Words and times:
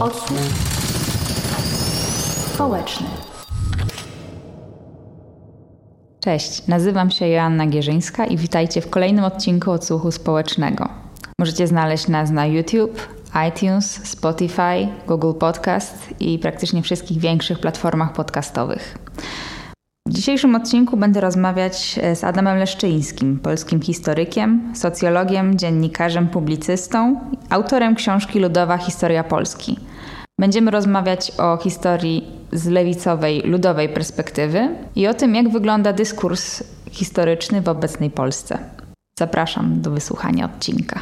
Odsłuch 0.00 0.38
społeczny. 2.54 3.06
Cześć, 6.20 6.66
nazywam 6.66 7.10
się 7.10 7.28
Joanna 7.28 7.66
Gierzyńska 7.66 8.26
i 8.26 8.36
witajcie 8.36 8.80
w 8.80 8.90
kolejnym 8.90 9.24
odcinku 9.24 9.70
Odsłuchu 9.70 10.10
Społecznego. 10.10 10.88
Możecie 11.38 11.66
znaleźć 11.66 12.08
nas 12.08 12.30
na 12.30 12.46
YouTube, 12.46 13.08
iTunes, 13.48 14.08
Spotify, 14.08 14.88
Google 15.06 15.32
Podcast 15.32 15.94
i 16.20 16.38
praktycznie 16.38 16.82
wszystkich 16.82 17.18
większych 17.18 17.58
platformach 17.58 18.12
podcastowych. 18.12 18.98
W 20.08 20.12
dzisiejszym 20.12 20.54
odcinku 20.54 20.96
będę 20.96 21.20
rozmawiać 21.20 21.98
e, 22.02 22.16
z 22.16 22.24
Adamem 22.24 22.58
Leszczyńskim, 22.58 23.38
polskim 23.38 23.82
historykiem, 23.82 24.72
socjologiem, 24.74 25.58
dziennikarzem, 25.58 26.28
publicystą, 26.28 27.20
autorem 27.50 27.94
książki 27.94 28.38
Ludowa 28.38 28.78
Historia 28.78 29.24
Polski. 29.24 29.89
Będziemy 30.40 30.70
rozmawiać 30.70 31.32
o 31.38 31.56
historii 31.56 32.24
z 32.52 32.66
lewicowej, 32.66 33.42
ludowej 33.42 33.88
perspektywy 33.88 34.68
i 34.96 35.06
o 35.06 35.14
tym, 35.14 35.34
jak 35.34 35.48
wygląda 35.48 35.92
dyskurs 35.92 36.62
historyczny 36.90 37.60
w 37.60 37.68
obecnej 37.68 38.10
Polsce. 38.10 38.58
Zapraszam 39.18 39.80
do 39.80 39.90
wysłuchania 39.90 40.44
odcinka. 40.44 41.00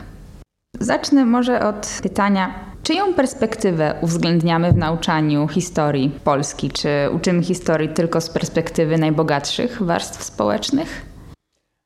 Zacznę 0.80 1.24
może 1.24 1.66
od 1.66 1.98
pytania, 2.02 2.54
Czyją 2.82 3.14
perspektywę 3.14 3.94
uwzględniamy 4.00 4.72
w 4.72 4.76
nauczaniu 4.76 5.48
historii 5.48 6.10
Polski? 6.24 6.70
Czy 6.70 6.88
uczymy 7.12 7.42
historii 7.42 7.88
tylko 7.88 8.20
z 8.20 8.30
perspektywy 8.30 8.98
najbogatszych 8.98 9.82
warstw 9.82 10.22
społecznych? 10.22 11.07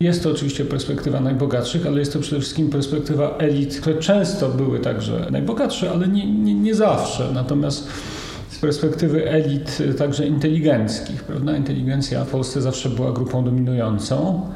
Jest 0.03 0.23
to 0.23 0.31
oczywiście 0.31 0.65
perspektywa 0.65 1.21
najbogatszych, 1.21 1.87
ale 1.87 1.99
jest 1.99 2.13
to 2.13 2.21
przede 2.21 2.41
wszystkim 2.41 2.71
perspektywa 2.71 3.37
elit, 3.39 3.81
które 3.81 3.99
często 3.99 4.49
były 4.49 4.81
także 4.81 5.27
najbogatsze, 5.31 5.91
ale 5.91 6.09
nie, 6.09 6.33
nie, 6.33 6.55
nie 6.55 6.75
zawsze. 6.75 7.31
Natomiast 7.35 7.89
z 8.51 8.59
perspektywy 8.59 9.31
elit 9.31 9.79
także 9.99 10.27
inteligenckich, 10.27 11.25
prawda? 11.25 11.57
Inteligencja 11.57 12.25
w 12.25 12.31
Polsce 12.31 12.63
zawsze 12.63 12.89
była 12.89 13.13
grupą 13.13 13.45
dominującą. 13.45 14.47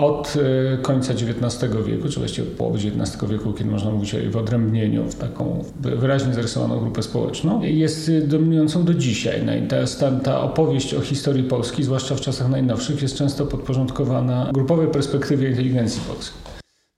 Od 0.00 0.34
e, 0.36 0.78
końca 0.78 1.12
XIX 1.12 1.72
wieku, 1.86 2.08
czy 2.08 2.18
właściwie 2.18 2.48
od 2.48 2.54
połowy 2.54 2.78
XIX 2.78 3.30
wieku, 3.30 3.52
kiedy 3.52 3.70
można 3.70 3.90
mówić 3.90 4.14
o 4.14 4.18
jej 4.18 4.28
wyodrębnieniu 4.28 5.04
w 5.04 5.14
taką 5.14 5.64
wyraźnie 5.80 6.34
zarysowaną 6.34 6.80
grupę 6.80 7.02
społeczną, 7.02 7.62
jest 7.62 8.10
dominującą 8.26 8.84
do 8.84 8.94
dzisiaj. 8.94 9.42
No 9.44 9.52
ta, 9.98 10.10
ta 10.10 10.40
opowieść 10.40 10.94
o 10.94 11.00
historii 11.00 11.44
Polski, 11.44 11.82
zwłaszcza 11.82 12.14
w 12.14 12.20
czasach 12.20 12.48
najnowszych, 12.48 13.02
jest 13.02 13.16
często 13.16 13.46
podporządkowana 13.46 14.50
grupowej 14.54 14.88
perspektywie 14.88 15.50
inteligencji 15.50 16.02
polskiej. 16.08 16.38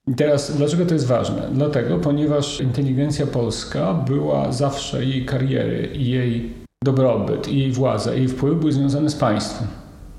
I 0.09 0.15
teraz, 0.15 0.57
dlaczego 0.57 0.87
to 0.87 0.95
jest 0.95 1.07
ważne? 1.07 1.49
Dlatego, 1.53 1.99
ponieważ 1.99 2.61
inteligencja 2.61 3.27
polska 3.27 3.95
była 3.95 4.53
zawsze 4.53 5.05
jej 5.05 5.27
kariery 5.27 5.89
jej 5.95 6.53
dobrobyt, 6.85 7.49
jej 7.49 7.73
władza, 7.73 8.15
jej 8.15 8.29
wpływ 8.29 8.59
były 8.59 8.73
związane 8.73 9.11
z 9.11 9.17
państwem. 9.17 9.69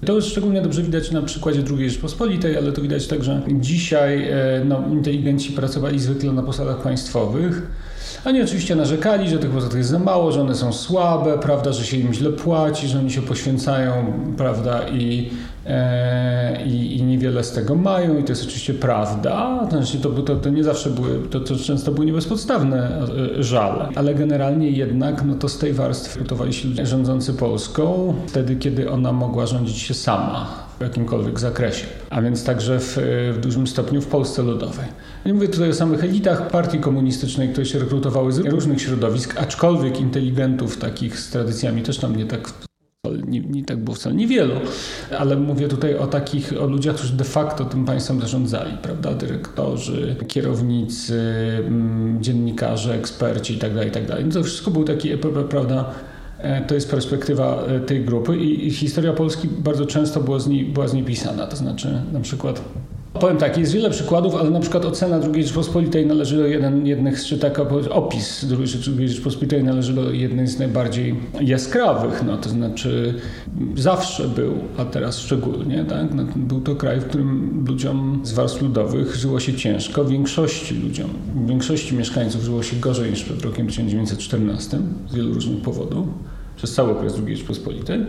To 0.06 0.14
już 0.14 0.26
szczególnie 0.26 0.62
dobrze 0.62 0.84
widać 0.84 1.12
na 1.12 1.22
przykładzie 1.22 1.64
II 1.78 1.90
Rzeczpospolitej, 1.90 2.58
ale 2.58 2.72
to 2.72 2.82
widać 2.82 3.08
także 3.08 3.42
dzisiaj 3.48 4.30
e, 4.30 4.62
no, 4.66 4.84
inteligenci 4.92 5.52
pracowali 5.52 6.00
zwykle 6.00 6.32
na 6.32 6.44
posadach 6.44 6.82
państwowych. 6.82 7.62
Oni 8.26 8.42
oczywiście 8.42 8.76
narzekali, 8.76 9.30
że 9.30 9.38
tych 9.38 9.50
posad 9.50 9.76
jest 9.76 9.90
za 9.90 10.00
mało, 10.00 10.32
że 10.32 10.42
one 10.42 10.56
są 10.56 10.74
słabe, 10.74 11.38
prawda, 11.38 11.72
że 11.72 11.86
się 11.86 11.98
im 11.98 12.14
źle 12.14 12.30
płaci, 12.30 12.88
że 12.88 13.00
oni 13.00 13.12
się 13.12 13.22
poświęcają, 13.22 14.14
prawda, 14.38 14.88
i 14.88 15.30
E, 15.70 16.66
i, 16.66 16.98
i, 16.98 17.04
niewiele 17.04 17.44
z 17.44 17.52
tego 17.52 17.76
mają 17.76 18.18
i 18.18 18.24
to 18.24 18.32
jest 18.32 18.44
oczywiście 18.44 18.74
prawda. 18.74 19.68
Znaczy 19.70 19.98
to, 19.98 20.10
to, 20.10 20.36
to 20.36 20.50
nie 20.50 20.64
zawsze 20.64 20.90
były, 20.90 21.20
to, 21.30 21.40
to 21.40 21.56
często 21.56 21.92
były 21.92 22.06
niebezpodstawne 22.06 23.02
e, 23.40 23.44
żale, 23.44 23.90
ale 23.96 24.16
generalnie 24.16 24.70
jednak 24.70 25.26
no 25.26 25.36
to 25.36 25.50
z 25.50 25.58
tej 25.58 25.74
warstwy 25.74 26.20
gotowali 26.20 26.54
się 26.54 26.68
ludzie 26.68 26.86
rządzący 26.86 27.34
Polską 27.34 28.14
wtedy, 28.28 28.56
kiedy 28.56 28.92
ona 28.92 29.14
mogła 29.14 29.46
rządzić 29.46 29.78
się 29.78 29.94
sama 29.94 30.69
w 30.80 30.82
jakimkolwiek 30.82 31.40
zakresie, 31.40 31.86
a 32.10 32.22
więc 32.22 32.44
także 32.44 32.80
w, 32.80 32.98
w 33.34 33.40
dużym 33.40 33.68
stopniu 33.68 34.02
w 34.02 34.08
Polsce 34.08 34.42
Ludowej. 34.42 34.86
Nie 35.26 35.34
mówię 35.34 35.48
tutaj 35.48 35.70
o 35.70 35.74
samych 35.74 36.04
elitach 36.04 36.48
partii 36.48 36.80
komunistycznej, 36.80 37.50
które 37.50 37.66
się 37.66 37.80
rekrutowały 37.80 38.32
z 38.32 38.40
różnych 38.40 38.82
środowisk, 38.82 39.38
aczkolwiek 39.38 40.00
inteligentów 40.00 40.78
takich 40.78 41.20
z 41.20 41.30
tradycjami 41.30 41.84
też 41.84 41.98
tam 41.98 42.16
nie 42.16 42.26
tak 42.26 42.54
nie, 43.28 43.40
nie, 43.40 43.66
tak 43.66 43.78
było 43.78 43.96
wcale 43.96 44.16
niewielu, 44.16 44.54
ale 45.20 45.36
mówię 45.36 45.68
tutaj 45.68 45.96
o 45.96 46.08
takich, 46.08 46.54
o 46.62 46.66
ludziach, 46.66 46.96
którzy 46.96 47.14
de 47.14 47.24
facto 47.24 47.66
tym 47.66 47.86
państwem 47.86 48.22
zarządzali, 48.22 48.78
prawda? 48.82 49.14
Dyrektorzy, 49.14 50.16
kierownicy, 50.28 51.22
mm, 51.68 52.24
dziennikarze, 52.24 52.94
eksperci 52.94 53.54
itd., 53.54 53.76
tak 53.76 53.86
itd. 53.86 54.16
Tak 54.16 54.26
no 54.26 54.32
to 54.32 54.44
wszystko 54.44 54.72
był 54.72 54.84
taki, 54.84 55.18
prawda, 55.50 55.80
e, 55.80 56.09
to 56.68 56.76
jest 56.76 56.92
perspektywa 56.92 57.64
e, 57.68 57.80
tej 57.80 58.06
grupy 58.06 58.38
i 58.38 58.72
historia 58.72 59.14
Polski 59.14 59.48
bardzo 59.48 59.86
często 59.86 60.20
była 60.20 60.40
z, 60.40 60.48
niej, 60.48 60.66
była 60.66 60.88
z 60.88 60.94
niej 60.94 61.04
pisana, 61.04 61.48
to 61.48 61.56
znaczy 61.56 62.02
na 62.14 62.20
przykład 62.20 62.62
Powiem 63.14 63.38
tak, 63.38 63.58
jest 63.58 63.74
wiele 63.74 63.90
przykładów, 63.90 64.36
ale 64.36 64.50
na 64.50 64.60
przykład 64.60 64.86
ocena 64.86 65.20
II 65.34 65.44
Rzeczpospolitej 65.44 66.06
należy 66.06 66.38
do 66.38 66.48
jeden, 66.48 66.88
jednych, 66.88 67.24
czy 67.24 67.38
taka 67.38 67.64
opis 67.90 68.46
II 68.98 69.10
Rzeczpospolitej 69.10 69.64
należy 69.64 69.94
do 69.94 70.12
jednych 70.12 70.50
z 70.50 70.60
najbardziej 70.60 71.16
jaskrawych, 71.42 72.24
no 72.26 72.38
to 72.38 72.50
znaczy 72.50 73.14
zawsze 73.76 74.28
był, 74.28 74.54
a 74.78 74.86
teraz 74.86 75.20
szczególnie, 75.20 75.86
tak? 75.86 76.14
No, 76.14 76.24
był 76.36 76.62
to 76.62 76.76
kraj, 76.76 77.00
w 77.00 77.06
którym 77.06 77.66
ludziom 77.68 78.22
z 78.24 78.32
warstw 78.32 78.62
ludowych 78.62 79.16
żyło 79.16 79.40
się 79.40 79.54
ciężko, 79.54 80.06
większości 80.06 80.76
ludziom, 80.76 81.10
większości 81.48 81.96
mieszkańców 81.96 82.44
żyło 82.44 82.64
się 82.64 82.76
gorzej 82.76 83.10
niż 83.10 83.24
przed 83.24 83.42
rokiem 83.42 83.68
1914 83.68 84.78
z 85.10 85.16
wielu 85.16 85.34
różnych 85.34 85.62
powodów 85.62 86.08
przez 86.60 86.74
cały 86.74 86.92
okres 86.92 87.14
II 87.26 87.36
Rzeczpospolitej. 87.38 88.06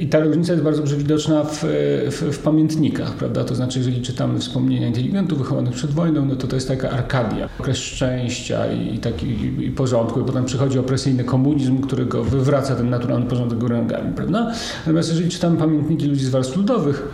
I 0.00 0.08
ta 0.08 0.20
różnica 0.20 0.52
jest 0.52 0.64
bardzo 0.64 0.80
dobrze 0.80 0.96
widoczna 0.96 1.44
w, 1.44 1.64
w, 2.10 2.36
w, 2.36 2.38
pamiętnikach, 2.38 3.14
prawda? 3.14 3.44
To 3.44 3.54
znaczy, 3.54 3.78
jeżeli 3.78 4.02
czytamy 4.02 4.38
wspomnienia 4.38 4.86
inteligentów 4.86 5.38
wychowanych 5.38 5.74
przed 5.74 5.90
wojną, 5.90 6.24
no 6.24 6.36
to 6.36 6.46
to 6.46 6.56
jest 6.56 6.68
taka 6.68 6.90
arkadia, 6.90 7.48
okres 7.60 7.76
szczęścia 7.76 8.72
i, 8.72 8.98
taki, 8.98 9.26
i, 9.26 9.66
i 9.66 9.70
porządku. 9.70 10.20
I 10.20 10.24
potem 10.24 10.44
przychodzi 10.44 10.78
opresyjny 10.78 11.24
komunizm, 11.24 11.80
który 11.80 12.06
go 12.06 12.24
wywraca 12.24 12.76
ten 12.76 12.90
naturalny 12.90 13.26
porządek 13.26 13.58
górę 13.58 13.86
prawda? 14.16 14.52
Natomiast 14.86 15.08
jeżeli 15.08 15.30
czytamy 15.30 15.56
pamiętniki 15.56 16.06
ludzi 16.06 16.24
z 16.24 16.30
warstw 16.30 16.56
ludowych, 16.56 17.08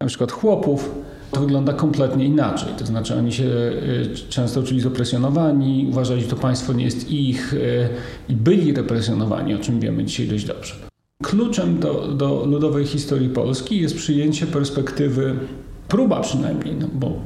na 0.00 0.06
przykład 0.06 0.32
chłopów, 0.32 0.90
to 1.30 1.40
wygląda 1.40 1.72
kompletnie 1.72 2.24
inaczej. 2.24 2.68
To 2.78 2.86
znaczy 2.86 3.14
oni 3.14 3.32
się 3.32 3.44
y, 3.44 4.28
często 4.28 4.62
czuli 4.62 4.80
zopresjonowani, 4.80 5.86
uważali, 5.90 6.22
że 6.22 6.28
to 6.28 6.36
państwo 6.36 6.72
nie 6.72 6.84
jest 6.84 7.10
ich 7.10 7.54
y, 7.54 7.88
i 8.28 8.36
byli 8.36 8.72
represjonowani, 8.72 9.54
o 9.54 9.58
czym 9.58 9.80
wiemy 9.80 10.04
dzisiaj 10.04 10.28
dość 10.28 10.44
dobrze. 10.44 10.74
Kluczem 11.22 11.80
do, 11.80 12.08
do 12.08 12.44
ludowej 12.46 12.86
historii 12.86 13.28
Polski 13.28 13.80
jest 13.80 13.96
przyjęcie 13.96 14.46
perspektywy, 14.46 15.34
próba 15.88 16.20
przynajmniej, 16.20 16.74
no 16.74 16.86
bo 16.92 17.22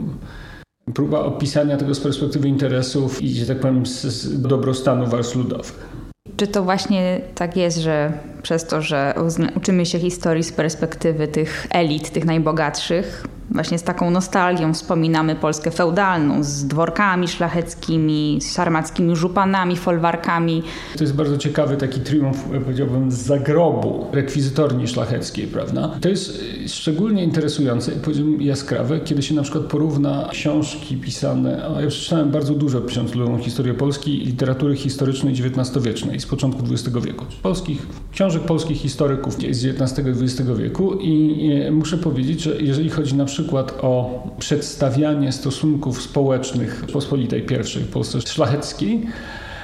próba 0.94 1.20
opisania 1.20 1.76
tego 1.76 1.94
z 1.94 2.00
perspektywy 2.00 2.48
interesów 2.48 3.22
i, 3.22 3.34
że 3.34 3.46
tak 3.46 3.60
powiem, 3.60 3.86
z, 3.86 4.02
z 4.02 4.42
dobrostanu 4.42 5.06
warstw 5.06 5.36
ludowych. 5.36 5.88
Czy 6.36 6.46
to 6.46 6.62
właśnie 6.62 7.20
tak 7.34 7.56
jest, 7.56 7.78
że 7.78 8.12
przez 8.42 8.66
to, 8.66 8.82
że 8.82 9.14
uczymy 9.56 9.86
się 9.86 9.98
historii 9.98 10.44
z 10.44 10.52
perspektywy 10.52 11.28
tych 11.28 11.66
elit, 11.70 12.10
tych 12.10 12.24
najbogatszych, 12.24 13.26
właśnie 13.54 13.78
z 13.78 13.82
taką 13.82 14.10
nostalgią 14.10 14.74
wspominamy 14.74 15.34
Polskę 15.34 15.70
feudalną, 15.70 16.44
z 16.44 16.64
dworkami 16.64 17.28
szlacheckimi, 17.28 18.38
z 18.40 18.52
sarmackimi 18.52 19.16
żupanami, 19.16 19.76
folwarkami. 19.76 20.62
To 20.96 21.04
jest 21.04 21.14
bardzo 21.14 21.38
ciekawy 21.38 21.76
taki 21.76 22.00
triumf, 22.00 22.44
powiedziałbym, 22.64 23.12
z 23.12 23.14
zagrobu 23.14 24.06
rekwizytorni 24.12 24.88
szlacheckiej, 24.88 25.46
prawda? 25.46 25.90
To 26.00 26.08
jest 26.08 26.44
szczególnie 26.66 27.24
interesujące, 27.24 27.92
powiedziałbym 27.92 28.42
jaskrawe, 28.42 29.00
kiedy 29.00 29.22
się 29.22 29.34
na 29.34 29.42
przykład 29.42 29.64
porówna 29.64 30.28
książki 30.30 30.96
pisane, 30.96 31.70
ja 31.80 31.86
przeczytałem 31.88 32.30
bardzo 32.30 32.54
dużo 32.54 32.80
pisząc 32.80 33.14
ludową 33.14 33.38
historię 33.38 33.74
Polski 33.74 34.22
i 34.22 34.26
literatury 34.26 34.76
historycznej 34.76 35.34
XIX-wiecznej 35.34 36.20
z 36.20 36.26
początku 36.26 36.62
XX 36.70 36.96
wieku. 37.04 37.25
Polskich, 37.43 37.87
książek 38.12 38.43
polskich 38.43 38.78
historyków 38.78 39.34
z 39.34 39.37
XIX 39.37 40.06
i 40.06 40.25
XX 40.25 40.50
wieku 40.58 40.94
i 40.94 41.50
muszę 41.70 41.99
powiedzieć, 41.99 42.43
że 42.43 42.62
jeżeli 42.62 42.90
chodzi 42.90 43.14
na 43.14 43.25
przykład 43.25 43.41
przykład 43.42 43.78
o 43.82 44.22
przedstawianie 44.38 45.32
stosunków 45.32 46.02
społecznych 46.02 46.84
Pospolitej 46.92 47.46
I 47.80 47.84
w 47.84 47.88
Polsce 47.88 48.20
szlacheckiej, 48.20 49.06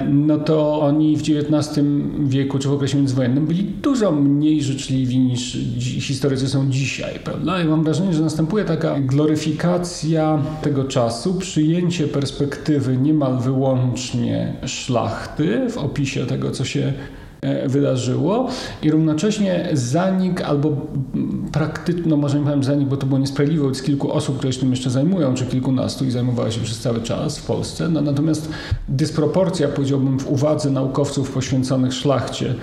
no 0.09 0.37
to 0.37 0.81
oni 0.81 1.17
w 1.17 1.21
XIX 1.21 1.85
wieku, 2.19 2.59
czy 2.59 2.67
w 2.67 2.73
okresie 2.73 2.97
międzywojennym 2.97 3.45
byli 3.45 3.63
dużo 3.63 4.11
mniej 4.11 4.63
życzliwi 4.63 5.19
niż 5.19 5.57
historycy 5.99 6.49
są 6.49 6.69
dzisiaj, 6.69 7.19
prawda? 7.23 7.61
I 7.63 7.67
mam 7.67 7.83
wrażenie, 7.83 8.13
że 8.13 8.21
następuje 8.21 8.65
taka 8.65 8.99
gloryfikacja 8.99 10.43
tego 10.61 10.83
czasu, 10.83 11.33
przyjęcie 11.33 12.07
perspektywy 12.07 12.97
niemal 12.97 13.37
wyłącznie 13.37 14.53
szlachty 14.65 15.69
w 15.69 15.77
opisie 15.77 16.25
tego, 16.25 16.51
co 16.51 16.65
się 16.65 16.93
wydarzyło 17.67 18.47
i 18.81 18.91
równocześnie 18.91 19.69
zanik 19.73 20.41
albo 20.41 20.71
praktyczną, 21.51 22.03
no 22.05 22.17
może 22.17 22.39
nie 22.39 22.45
powiem 22.45 22.63
za 22.63 22.75
nich, 22.75 22.87
bo 22.87 22.97
to 22.97 23.05
było 23.05 23.19
niesprawiedliwe 23.19 23.63
wobec 23.63 23.81
kilku 23.81 24.11
osób, 24.11 24.37
które 24.37 24.53
się 24.53 24.59
tym 24.59 24.71
jeszcze 24.71 24.89
zajmują, 24.89 25.33
czy 25.33 25.45
kilkunastu 25.45 26.05
i 26.05 26.11
zajmowały 26.11 26.51
się 26.51 26.61
przez 26.61 26.79
cały 26.79 27.01
czas 27.01 27.39
w 27.39 27.45
Polsce. 27.45 27.89
No, 27.89 28.01
natomiast 28.01 28.49
dysproporcja, 28.89 29.67
powiedziałbym, 29.67 30.19
w 30.19 30.27
uwadze 30.27 30.69
naukowców 30.69 31.31
poświęconych 31.31 31.93
szlachcie, 31.93 32.55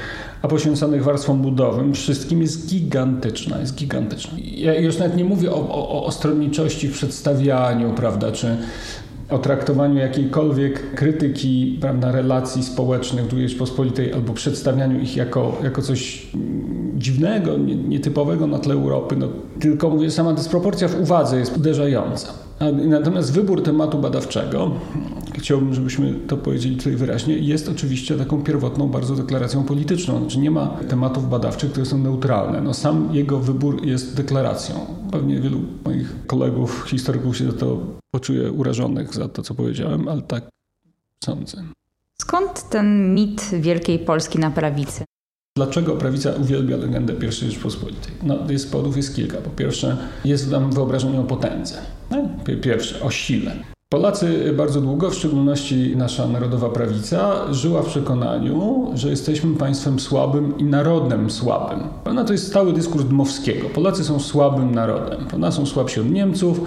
a 0.42 0.48
poświęconych 0.48 1.04
warstwom 1.04 1.42
budowym, 1.42 1.94
wszystkim 1.94 2.42
jest 2.42 2.68
gigantyczna, 2.68 3.58
jest 3.58 3.74
gigantyczna. 3.74 4.38
Ja 4.38 4.74
już 4.74 4.98
nawet 4.98 5.16
nie 5.16 5.24
mówię 5.24 5.50
o, 5.50 5.68
o, 5.68 6.04
o 6.04 6.12
stronniczości 6.12 6.88
w 6.88 6.92
przedstawianiu, 6.92 7.92
prawda, 7.96 8.32
czy 8.32 8.56
o 9.30 9.38
traktowaniu 9.38 9.98
jakiejkolwiek 9.98 10.94
krytyki 10.94 11.78
prawda, 11.80 12.12
relacji 12.12 12.62
społecznych 12.62 13.24
II 13.32 13.48
Rzeczpospolitej 13.48 14.12
albo 14.12 14.32
przedstawianiu 14.32 15.00
ich 15.00 15.16
jako, 15.16 15.58
jako 15.62 15.82
coś 15.82 16.26
dziwnego, 16.94 17.58
nietypowego 17.88 18.46
na 18.46 18.58
tle 18.58 18.74
Europy. 18.74 19.16
No, 19.16 19.28
tylko 19.60 19.90
mówię, 19.90 20.10
sama 20.10 20.32
dysproporcja 20.32 20.88
w 20.88 21.00
uwadze 21.00 21.38
jest 21.38 21.56
uderzająca. 21.56 22.45
Natomiast 22.88 23.32
wybór 23.32 23.62
tematu 23.62 23.98
badawczego, 23.98 24.70
chciałbym, 25.34 25.74
żebyśmy 25.74 26.14
to 26.26 26.36
powiedzieli 26.36 26.76
tutaj 26.76 26.96
wyraźnie, 26.96 27.38
jest 27.38 27.68
oczywiście 27.68 28.16
taką 28.16 28.42
pierwotną 28.42 28.88
bardzo 28.88 29.14
deklaracją 29.14 29.64
polityczną. 29.64 30.18
Znaczy 30.20 30.38
nie 30.38 30.50
ma 30.50 30.66
tematów 30.66 31.28
badawczych, 31.28 31.70
które 31.70 31.86
są 31.86 31.98
neutralne. 31.98 32.60
No 32.60 32.74
sam 32.74 33.08
jego 33.12 33.38
wybór 33.38 33.86
jest 33.86 34.16
deklaracją. 34.16 34.74
Pewnie 35.10 35.40
wielu 35.40 35.60
moich 35.84 36.26
kolegów, 36.26 36.84
historyków 36.90 37.36
się 37.36 37.44
za 37.44 37.52
to 37.52 37.78
poczuje 38.10 38.52
urażonych 38.52 39.14
za 39.14 39.28
to, 39.28 39.42
co 39.42 39.54
powiedziałem, 39.54 40.08
ale 40.08 40.22
tak 40.22 40.48
sądzę. 41.24 41.64
Skąd 42.20 42.68
ten 42.68 43.14
mit 43.14 43.50
Wielkiej 43.60 43.98
Polski 43.98 44.38
na 44.38 44.50
prawicy? 44.50 45.04
Dlaczego 45.56 45.96
prawica 45.96 46.32
uwielbia 46.32 46.76
legendę 46.76 47.12
I 47.28 47.32
Rzeczpospolitej? 47.32 48.12
No, 48.22 48.38
jest 48.48 48.72
powodów 48.72 48.96
jest 48.96 49.16
kilka. 49.16 49.38
Po 49.38 49.50
pierwsze, 49.50 49.96
jest 50.24 50.50
tam 50.50 50.72
wyobrażenie 50.72 51.20
o 51.20 51.24
potędze. 51.24 51.74
No, 52.10 52.28
pierwsze, 52.62 53.00
o 53.00 53.10
sile. 53.10 53.75
Polacy 53.92 54.52
bardzo 54.56 54.80
długo, 54.80 55.10
w 55.10 55.14
szczególności 55.14 55.96
nasza 55.96 56.28
narodowa 56.28 56.68
prawica, 56.68 57.52
żyła 57.52 57.82
w 57.82 57.86
przekonaniu, 57.86 58.90
że 58.94 59.10
jesteśmy 59.10 59.56
państwem 59.56 60.00
słabym 60.00 60.58
i 60.58 60.64
narodem 60.64 61.30
słabym. 61.30 61.80
No 62.14 62.24
to 62.24 62.32
jest 62.32 62.46
stały 62.46 62.72
dyskurs 62.72 63.04
Dmowskiego. 63.04 63.68
Polacy 63.68 64.04
są 64.04 64.20
słabym 64.20 64.74
narodem. 64.74 65.26
Prawda? 65.28 65.50
Są 65.52 65.66
słabsi 65.66 66.00
od 66.00 66.10
Niemców, 66.10 66.60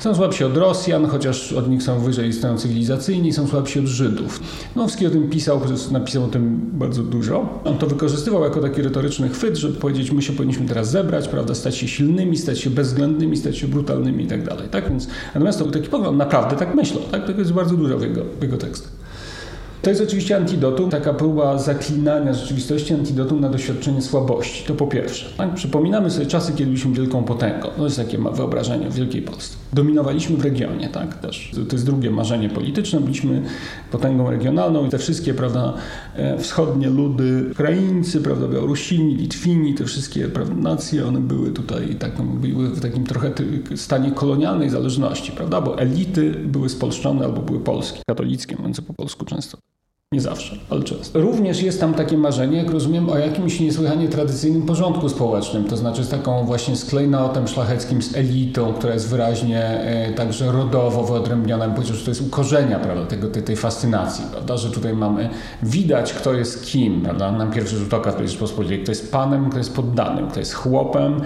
są 0.00 0.14
słabsi 0.14 0.44
od 0.44 0.56
Rosjan, 0.56 1.06
chociaż 1.06 1.52
od 1.52 1.68
nich 1.68 1.82
są 1.82 2.00
wyżej 2.00 2.32
stoją 2.32 2.58
cywilizacyjni, 2.58 3.32
są 3.32 3.46
słabsi 3.46 3.78
od 3.78 3.86
Żydów. 3.86 4.40
Dmowski 4.74 5.06
o 5.06 5.10
tym 5.10 5.30
pisał, 5.30 5.60
napisał 5.90 6.24
o 6.24 6.28
tym 6.28 6.70
bardzo 6.72 7.02
dużo. 7.02 7.60
On 7.64 7.78
to 7.78 7.86
wykorzystywał 7.86 8.44
jako 8.44 8.60
taki 8.60 8.82
retoryczny 8.82 9.28
chwyt, 9.28 9.56
żeby 9.56 9.74
powiedzieć, 9.74 10.12
my 10.12 10.22
się 10.22 10.32
powinniśmy 10.32 10.66
teraz 10.66 10.90
zebrać, 10.90 11.28
prawda? 11.28 11.54
stać 11.54 11.76
się 11.76 11.88
silnymi, 11.88 12.36
stać 12.36 12.58
się 12.58 12.70
bezwzględnymi, 12.70 13.36
stać 13.36 13.58
się 13.58 13.68
brutalnymi 13.68 14.24
i 14.24 14.26
tak 14.26 14.44
dalej. 14.44 14.68
Tak? 14.68 14.88
Więc, 14.90 15.08
natomiast 15.34 15.58
to 15.58 15.64
był 15.64 15.74
taki 15.74 15.88
pogląd, 15.88 16.18
naprawdę 16.18 16.59
tak 16.60 16.74
myślą. 16.74 17.00
Tak? 17.10 17.26
Tego 17.26 17.38
jest 17.38 17.52
bardzo 17.52 17.76
dużo 17.76 17.98
w 17.98 18.02
jego, 18.02 18.24
w 18.40 18.42
jego 18.42 18.56
tekstach. 18.56 18.92
To 19.82 19.90
jest 19.90 20.02
oczywiście 20.02 20.36
antidotum, 20.36 20.90
taka 20.90 21.14
próba 21.14 21.58
zaklinania 21.58 22.34
rzeczywistości, 22.34 22.94
antidotum 22.94 23.40
na 23.40 23.48
doświadczenie 23.48 24.02
słabości. 24.02 24.64
To 24.66 24.74
po 24.74 24.86
pierwsze. 24.86 25.26
Tak? 25.36 25.54
Przypominamy 25.54 26.10
sobie 26.10 26.26
czasy, 26.26 26.52
kiedy 26.52 26.66
byliśmy 26.66 26.92
wielką 26.92 27.24
potęgą. 27.24 27.68
To 27.76 27.84
jest 27.84 27.96
takie 27.96 28.18
wyobrażenie 28.18 28.88
o 28.88 28.90
Wielkiej 28.90 29.22
Polsce. 29.22 29.56
Dominowaliśmy 29.72 30.36
w 30.36 30.44
regionie, 30.44 30.88
tak? 30.88 31.14
Też. 31.14 31.50
To 31.68 31.76
jest 31.76 31.86
drugie 31.86 32.10
marzenie 32.10 32.48
polityczne. 32.48 33.00
Byliśmy 33.00 33.42
potęgą 33.90 34.30
regionalną 34.30 34.86
i 34.86 34.88
te 34.88 34.98
wszystkie, 34.98 35.34
prawda, 35.34 35.74
e, 36.14 36.38
wschodnie 36.38 36.90
ludy, 36.90 37.48
Ukraińcy, 37.52 38.20
prawda, 38.20 38.48
Białorusini, 38.48 39.14
Litwini, 39.14 39.74
te 39.74 39.84
wszystkie 39.84 40.28
prawda, 40.28 40.54
nacje, 40.54 41.06
one 41.06 41.20
były 41.20 41.50
tutaj, 41.50 41.94
tak, 41.98 42.18
no, 42.18 42.24
były 42.24 42.68
w 42.68 42.80
takim 42.80 43.04
trochę 43.04 43.32
stanie 43.76 44.10
kolonialnej 44.12 44.70
zależności, 44.70 45.32
prawda? 45.32 45.60
Bo 45.60 45.78
elity 45.78 46.30
były 46.30 46.68
spolszczone 46.68 47.24
albo 47.24 47.42
były 47.42 47.60
polskie, 47.60 48.00
katolickie, 48.08 48.56
mówiące 48.56 48.82
po 48.82 48.94
polsku 48.94 49.24
często. 49.24 49.58
Nie 50.14 50.20
zawsze, 50.20 50.56
ale 50.70 50.82
często. 50.82 51.20
Również 51.20 51.62
jest 51.62 51.80
tam 51.80 51.94
takie 51.94 52.18
marzenie, 52.18 52.58
jak 52.58 52.70
rozumiem, 52.70 53.08
o 53.08 53.18
jakimś 53.18 53.60
niesłychanie 53.60 54.08
tradycyjnym 54.08 54.62
porządku 54.62 55.08
społecznym, 55.08 55.64
to 55.64 55.76
znaczy 55.76 56.04
z 56.04 56.08
taką 56.08 56.44
właśnie 56.44 56.76
sklejnotem 56.76 57.48
szlacheckim, 57.48 58.02
z 58.02 58.16
elitą, 58.16 58.74
która 58.74 58.94
jest 58.94 59.08
wyraźnie 59.08 59.64
e, 59.64 60.12
także 60.12 60.52
rodowo 60.52 61.04
wyodrębniona, 61.04 61.68
powiedział, 61.68 61.96
że 61.96 62.04
to 62.04 62.10
jest 62.10 62.20
ukorzenia 62.20 62.78
prawda, 62.78 63.06
tego, 63.06 63.28
tej, 63.28 63.42
tej 63.42 63.56
fascynacji, 63.56 64.24
prawda, 64.30 64.56
że 64.56 64.70
tutaj 64.70 64.94
mamy, 64.94 65.30
widać 65.62 66.12
kto 66.12 66.34
jest 66.34 66.66
kim, 66.66 67.02
prawda, 67.02 67.32
na 67.32 67.46
pierwszy 67.46 67.76
rzut 67.76 67.94
oka 67.94 68.12
w 68.12 68.20
Rzeczpospolitej, 68.20 68.82
kto 68.82 68.92
jest 68.92 69.12
panem, 69.12 69.48
kto 69.50 69.58
jest 69.58 69.74
poddanym, 69.76 70.28
kto 70.28 70.40
jest 70.40 70.54
chłopem, 70.54 71.20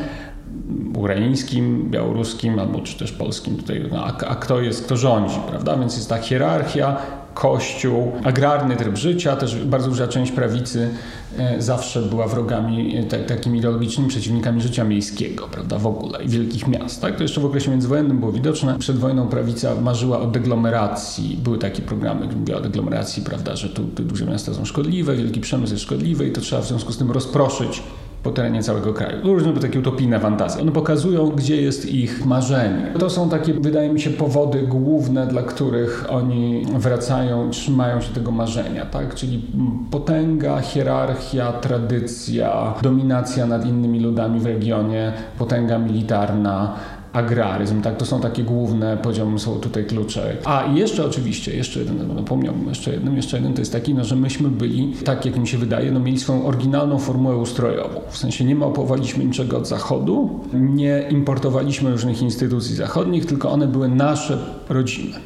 ukraińskim, 0.96 1.90
białoruskim 1.90 2.58
albo 2.58 2.80
czy 2.80 2.98
też 2.98 3.12
polskim 3.12 3.56
tutaj, 3.56 3.84
no, 3.92 4.04
a, 4.04 4.26
a, 4.26 4.34
kto 4.34 4.60
jest, 4.60 4.84
kto 4.84 4.96
rządzi, 4.96 5.36
prawda? 5.48 5.76
Więc 5.76 5.96
jest 5.96 6.08
ta 6.08 6.18
hierarchia, 6.18 6.96
kościół, 7.34 8.12
agrarny 8.24 8.76
tryb 8.76 8.96
życia, 8.96 9.36
też 9.36 9.64
bardzo 9.64 9.88
duża 9.88 10.08
część 10.08 10.32
prawicy 10.32 10.90
e, 11.38 11.62
zawsze 11.62 12.02
była 12.02 12.28
wrogami, 12.28 12.96
e, 12.96 13.04
takimi 13.04 13.58
ideologicznymi 13.58 14.08
przeciwnikami 14.08 14.62
życia 14.62 14.84
miejskiego, 14.84 15.48
prawda, 15.48 15.78
w 15.78 15.86
ogóle 15.86 16.24
i 16.24 16.28
wielkich 16.28 16.68
miast, 16.68 17.02
tak? 17.02 17.16
To 17.16 17.22
jeszcze 17.22 17.40
w 17.40 17.44
okresie 17.44 17.70
międzywojennym 17.70 18.20
było 18.20 18.32
widoczne. 18.32 18.78
Przed 18.78 18.98
wojną 18.98 19.28
prawica 19.28 19.74
marzyła 19.74 20.20
o 20.20 20.26
deglomeracji. 20.26 21.38
Były 21.44 21.58
takie 21.58 21.82
programy, 21.82 22.20
które 22.20 22.40
mówiły 22.40 22.58
o 22.58 22.60
deglomeracji, 22.60 23.22
prawda, 23.22 23.56
że 23.56 23.68
tu, 23.68 23.84
tu 23.84 24.02
duże 24.02 24.26
miasta 24.26 24.54
są 24.54 24.64
szkodliwe, 24.64 25.16
wielki 25.16 25.40
przemysł 25.40 25.72
jest 25.72 25.84
szkodliwy 25.84 26.28
i 26.28 26.32
to 26.32 26.40
trzeba 26.40 26.62
w 26.62 26.66
związku 26.66 26.92
z 26.92 26.98
tym 26.98 27.10
rozproszyć 27.10 27.82
po 28.24 28.30
terenie 28.30 28.62
całego 28.62 28.92
kraju. 28.92 29.18
Różne 29.24 29.52
takie 29.52 29.78
utopijne 29.78 30.20
fantazje. 30.20 30.62
One 30.62 30.72
pokazują, 30.72 31.28
gdzie 31.28 31.62
jest 31.62 31.86
ich 31.92 32.26
marzenie. 32.26 32.92
To 32.98 33.10
są 33.10 33.28
takie, 33.28 33.54
wydaje 33.54 33.92
mi 33.92 34.00
się, 34.00 34.10
powody 34.10 34.62
główne, 34.62 35.26
dla 35.26 35.42
których 35.42 36.06
oni 36.08 36.66
wracają, 36.74 37.50
trzymają 37.50 38.00
się 38.00 38.14
tego 38.14 38.30
marzenia, 38.30 38.86
tak? 38.86 39.14
Czyli 39.14 39.42
potęga, 39.90 40.60
hierarchia, 40.60 41.52
tradycja, 41.52 42.74
dominacja 42.82 43.46
nad 43.46 43.66
innymi 43.66 44.00
ludami 44.00 44.40
w 44.40 44.46
regionie, 44.46 45.12
potęga 45.38 45.78
militarna, 45.78 46.74
agraryzm, 47.14 47.82
tak? 47.82 47.96
To 47.96 48.06
są 48.06 48.20
takie 48.20 48.42
główne, 48.42 48.96
powiedziałbym, 48.96 49.38
są 49.38 49.60
tutaj 49.60 49.84
klucze. 49.84 50.36
A 50.44 50.64
i 50.64 50.76
jeszcze 50.76 51.06
oczywiście, 51.06 51.56
jeszcze 51.56 51.80
jeden, 51.80 52.14
napomniałbym 52.14 52.68
jeszcze 52.68 52.92
jednym, 52.92 53.16
jeszcze 53.16 53.36
jeden 53.36 53.52
to 53.52 53.60
jest 53.60 53.72
taki, 53.72 53.94
no, 53.94 54.04
że 54.04 54.16
myśmy 54.16 54.48
byli, 54.48 54.92
tak 55.04 55.26
jak 55.26 55.36
mi 55.36 55.48
się 55.48 55.58
wydaje, 55.58 55.92
no 55.92 56.00
mieli 56.00 56.18
swoją 56.18 56.46
oryginalną 56.46 56.98
formułę 56.98 57.36
ustrojową. 57.36 58.00
W 58.10 58.16
sensie 58.16 58.44
nie 58.44 58.54
małpowaliśmy 58.54 59.24
niczego 59.24 59.58
od 59.58 59.68
zachodu, 59.68 60.40
nie 60.52 61.04
importowaliśmy 61.10 61.90
różnych 61.90 62.22
instytucji 62.22 62.74
zachodnich, 62.74 63.26
tylko 63.26 63.50
one 63.50 63.66
były 63.66 63.88
nasze 63.88 64.38
rodzime. 64.68 65.16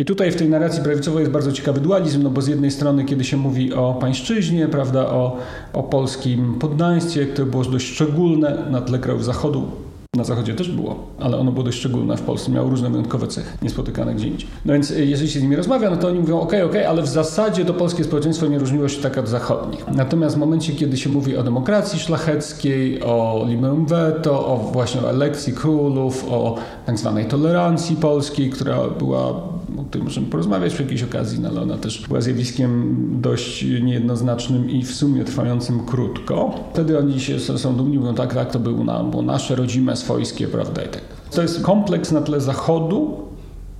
I 0.00 0.04
tutaj 0.04 0.32
w 0.32 0.36
tej 0.36 0.48
narracji 0.48 0.82
prawicowej 0.82 1.20
jest 1.20 1.32
bardzo 1.32 1.52
ciekawy 1.52 1.80
dualizm, 1.80 2.22
no 2.22 2.30
bo 2.30 2.42
z 2.42 2.46
jednej 2.46 2.70
strony, 2.70 3.04
kiedy 3.04 3.24
się 3.24 3.36
mówi 3.36 3.74
o 3.74 3.94
pańszczyźnie, 4.00 4.68
prawda, 4.68 5.06
o, 5.06 5.36
o 5.72 5.82
polskim 5.82 6.54
poddaństwie, 6.54 7.26
które 7.26 7.46
było 7.46 7.64
dość 7.64 7.86
szczególne 7.86 8.66
na 8.70 8.80
tle 8.80 8.98
krajów 8.98 9.24
zachodu, 9.24 9.85
na 10.16 10.24
zachodzie 10.24 10.54
też 10.54 10.68
było, 10.68 10.96
ale 11.18 11.36
ono 11.38 11.52
było 11.52 11.64
dość 11.64 11.78
szczególne 11.78 12.16
w 12.16 12.22
Polsce, 12.22 12.50
miało 12.50 12.70
różne 12.70 12.90
wyjątkowe 12.90 13.26
cechy, 13.26 13.58
niespotykane 13.62 14.14
gdzie 14.14 14.28
indziej. 14.28 14.48
No 14.64 14.72
więc 14.72 14.90
e, 14.90 15.04
jeżeli 15.04 15.30
się 15.30 15.40
z 15.40 15.42
nimi 15.42 15.56
rozmawia, 15.56 15.90
no 15.90 15.96
to 15.96 16.08
oni 16.08 16.18
mówią, 16.18 16.40
ok, 16.40 16.52
ok, 16.64 16.74
ale 16.88 17.02
w 17.02 17.08
zasadzie 17.08 17.64
to 17.64 17.74
polskie 17.74 18.04
społeczeństwo 18.04 18.46
nie 18.46 18.58
różniło 18.58 18.88
się 18.88 19.02
tak 19.02 19.18
od 19.18 19.28
zachodnich. 19.28 19.84
Natomiast 19.88 20.36
w 20.36 20.38
momencie, 20.38 20.72
kiedy 20.72 20.96
się 20.96 21.10
mówi 21.10 21.36
o 21.36 21.42
demokracji 21.42 21.98
szlacheckiej, 21.98 23.02
o 23.02 23.44
liberum 23.48 23.86
veto, 23.86 24.46
o 24.46 24.56
właśnie 24.72 25.00
o 25.00 25.10
elekcji 25.10 25.52
królów, 25.52 26.24
o 26.30 26.56
tak 26.86 26.98
zwanej 26.98 27.24
tolerancji 27.24 27.96
polskiej, 27.96 28.50
która 28.50 28.78
była 28.98 29.34
o 29.78 29.84
której 29.84 30.04
możemy 30.04 30.26
porozmawiać 30.26 30.74
przy 30.74 30.82
jakiejś 30.82 31.02
okazji, 31.02 31.40
no 31.40 31.48
ale 31.48 31.62
ona 31.62 31.76
też 31.76 32.08
była 32.08 32.20
zjawiskiem 32.20 32.96
dość 33.20 33.64
niejednoznacznym 33.64 34.70
i 34.70 34.82
w 34.82 34.94
sumie 34.94 35.24
trwającym 35.24 35.86
krótko. 35.86 36.54
Wtedy 36.72 36.98
oni 36.98 37.20
się 37.20 37.40
są 37.40 37.76
dumni, 37.76 37.98
mówią 37.98 38.14
tak, 38.14 38.34
tak, 38.34 38.50
to 38.50 38.58
było, 38.58 38.84
na, 38.84 39.04
było 39.04 39.22
nasze 39.22 39.56
rodzime, 39.56 39.96
swojskie, 39.96 40.48
prawda 40.48 40.82
i 40.82 40.88
tak. 40.88 41.02
To 41.30 41.42
jest 41.42 41.62
kompleks 41.62 42.12
na 42.12 42.20
tle 42.20 42.40
zachodu, 42.40 43.16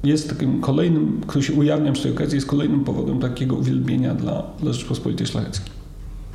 jest 0.05 0.29
takim 0.29 0.61
kolejnym, 0.61 1.21
który 1.27 1.45
się 1.45 1.53
ujawnia 1.53 1.93
przy 1.93 2.03
tej 2.03 2.13
okazji, 2.13 2.37
jest 2.37 2.47
kolejnym 2.47 2.85
powodem 2.85 3.21
takiego 3.21 3.57
uwielbienia 3.57 4.15
dla, 4.15 4.43
dla 4.61 4.73
Rzeczpospolitej 4.73 5.27
Szlacheckiej. 5.27 5.76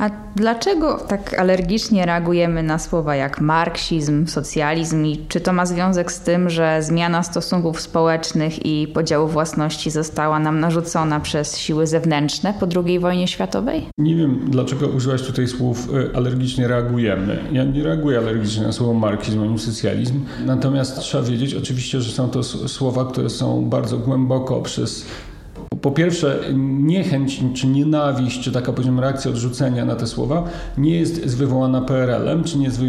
A 0.02 0.10
dlaczego 0.36 0.98
tak 1.08 1.40
alergicznie 1.40 2.06
reagujemy 2.06 2.64
na 2.64 2.80
słowa 2.80 3.16
jak 3.16 3.42
marksizm, 3.42 4.28
socjalizm 4.28 5.06
i 5.06 5.26
czy 5.28 5.42
to 5.42 5.54
ma 5.54 5.66
związek 5.66 6.12
z 6.12 6.20
tym, 6.20 6.50
że 6.50 6.84
zmiana 6.84 7.24
stosunków 7.24 7.82
społecznych 7.82 8.66
i 8.66 8.88
podziału 8.88 9.28
własności 9.28 9.92
została 9.92 10.40
nam 10.40 10.60
narzucona 10.60 11.20
przez 11.20 11.58
siły 11.58 11.88
zewnętrzne 11.88 12.54
po 12.60 12.68
II 12.86 13.00
wojnie 13.00 13.28
światowej? 13.28 13.88
Nie 13.98 14.16
wiem, 14.16 14.40
dlaczego 14.48 14.88
użyłaś 14.88 15.22
tutaj 15.22 15.48
słów 15.48 15.90
y, 15.94 16.16
alergicznie 16.16 16.68
reagujemy. 16.68 17.40
Ja 17.52 17.64
nie 17.64 17.84
reaguję 17.84 18.18
alergicznie 18.18 18.64
na 18.64 18.72
słowo 18.72 18.94
marksizm 18.94 19.44
ani 19.44 19.60
socjalizm. 19.60 20.26
Natomiast 20.46 21.00
trzeba 21.00 21.24
wiedzieć 21.24 21.54
oczywiście, 21.56 22.02
że 22.02 22.12
są 22.12 22.30
to 22.30 22.44
słowa, 22.44 23.06
które 23.06 23.30
są 23.30 23.66
bardzo 23.66 23.98
głęboko 23.98 24.62
przez 24.62 25.06
Po 25.82 25.92
pierwsze, 25.92 26.40
niechęć 26.80 27.44
czy 27.54 27.68
nienawiść, 27.68 28.42
czy 28.42 28.52
taka 28.52 28.74
poziom 28.74 29.00
reakcja 29.00 29.32
odrzucenia 29.32 29.86
na 29.86 29.96
te 29.96 30.08
słowa 30.08 30.44
nie 30.78 31.00
jest 31.00 31.38
wywołana 31.38 31.82
PRL-em, 31.82 32.44
czy 32.44 32.58
nie 32.58 32.66
jest 32.66 32.80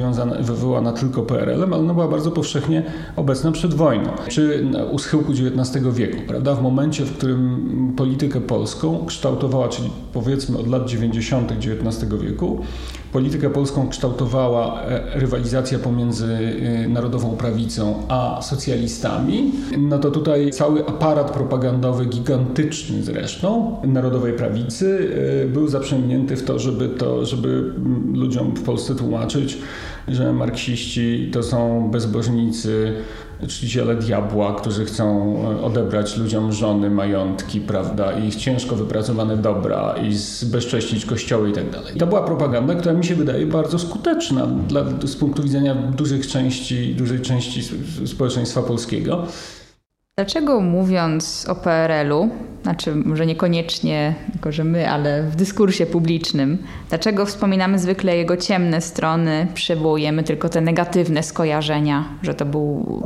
wywołana 0.40 0.92
tylko 0.92 1.22
PRL-em, 1.22 1.72
ale 1.72 1.82
ona 1.82 1.94
była 1.94 2.08
bardzo 2.08 2.30
powszechnie 2.30 2.82
obecna 3.16 3.52
przed 3.52 3.74
wojną, 3.74 4.10
czy 4.28 4.66
u 4.90 4.98
schyłku 4.98 5.32
XIX 5.32 5.86
wieku, 5.92 6.18
prawda? 6.26 6.54
W 6.54 6.62
momencie, 6.62 7.04
w 7.04 7.16
którym 7.16 7.92
politykę 7.96 8.40
polską 8.40 9.06
kształtowała, 9.06 9.68
czyli 9.68 9.90
powiedzmy 10.12 10.58
od 10.58 10.68
lat 10.68 10.88
90. 10.88 11.52
XIX 11.52 12.12
wieku, 12.22 12.60
politykę 13.12 13.50
polską 13.50 13.88
kształtowała 13.88 14.82
e, 14.82 15.20
rywalizacja 15.20 15.78
pomiędzy 15.78 16.38
e, 16.84 16.88
narodową 16.88 17.36
prawicą 17.36 18.02
a 18.08 18.42
socjalistami, 18.42 19.52
no 19.78 19.98
to 19.98 20.10
tutaj 20.10 20.50
cały 20.50 20.86
aparat 20.86 21.30
propagandowy, 21.30 22.06
gigantyczny 22.06 23.02
zresztą, 23.02 23.76
narodowej 23.84 24.32
prawicy 24.32 25.10
e, 25.44 25.48
był 25.48 25.68
zaprzęgnięty 25.68 26.36
w 26.36 26.44
to, 26.44 26.58
żeby 26.58 26.88
to, 26.88 27.26
żeby 27.26 27.48
mm, 27.48 28.12
ludziom 28.16 28.56
w 28.56 28.62
Polsce 28.62 28.94
tłumaczyć, 28.94 29.58
że 30.08 30.32
marksiści 30.32 31.30
to 31.32 31.42
są 31.42 31.90
bezbożnicy, 31.90 32.92
czciciele 33.48 33.94
diabła, 33.94 34.54
którzy 34.54 34.84
chcą 34.84 35.36
e, 35.60 35.62
odebrać 35.62 36.16
ludziom 36.16 36.52
żony, 36.52 36.90
majątki, 36.90 37.60
prawda, 37.60 38.12
ich 38.12 38.34
ciężko 38.34 38.76
wypracowane 38.76 39.36
dobra 39.36 39.94
i 39.96 40.14
zbezcześcić 40.14 41.06
kościoły 41.06 41.50
i 41.50 41.52
tak 41.52 41.70
dalej. 41.70 41.96
To 41.96 42.06
była 42.06 42.22
propaganda, 42.22 42.74
która 42.74 42.94
mi 42.94 43.04
się 43.04 43.14
wydaje 43.14 43.46
bardzo 43.46 43.78
skuteczna 43.78 44.46
dla, 44.46 44.84
z 45.04 45.16
punktu 45.16 45.42
widzenia 45.42 45.74
dużych 45.74 46.26
części, 46.26 46.94
dużej 46.94 47.20
części 47.20 47.62
społeczeństwa 48.06 48.62
polskiego. 48.62 49.26
Dlaczego 50.16 50.60
mówiąc 50.60 51.46
o 51.48 51.54
PRL-u, 51.54 52.28
znaczy 52.62 52.94
może 52.94 53.26
niekoniecznie 53.26 54.14
tylko, 54.32 54.52
że 54.52 54.64
my, 54.64 54.90
ale 54.90 55.22
w 55.22 55.36
dyskursie 55.36 55.86
publicznym, 55.86 56.58
dlaczego 56.88 57.26
wspominamy 57.26 57.78
zwykle 57.78 58.16
jego 58.16 58.36
ciemne 58.36 58.80
strony, 58.80 59.46
przywołujemy 59.54 60.22
tylko 60.22 60.48
te 60.48 60.60
negatywne 60.60 61.22
skojarzenia, 61.22 62.04
że 62.22 62.34
to 62.34 62.44
był 62.44 63.02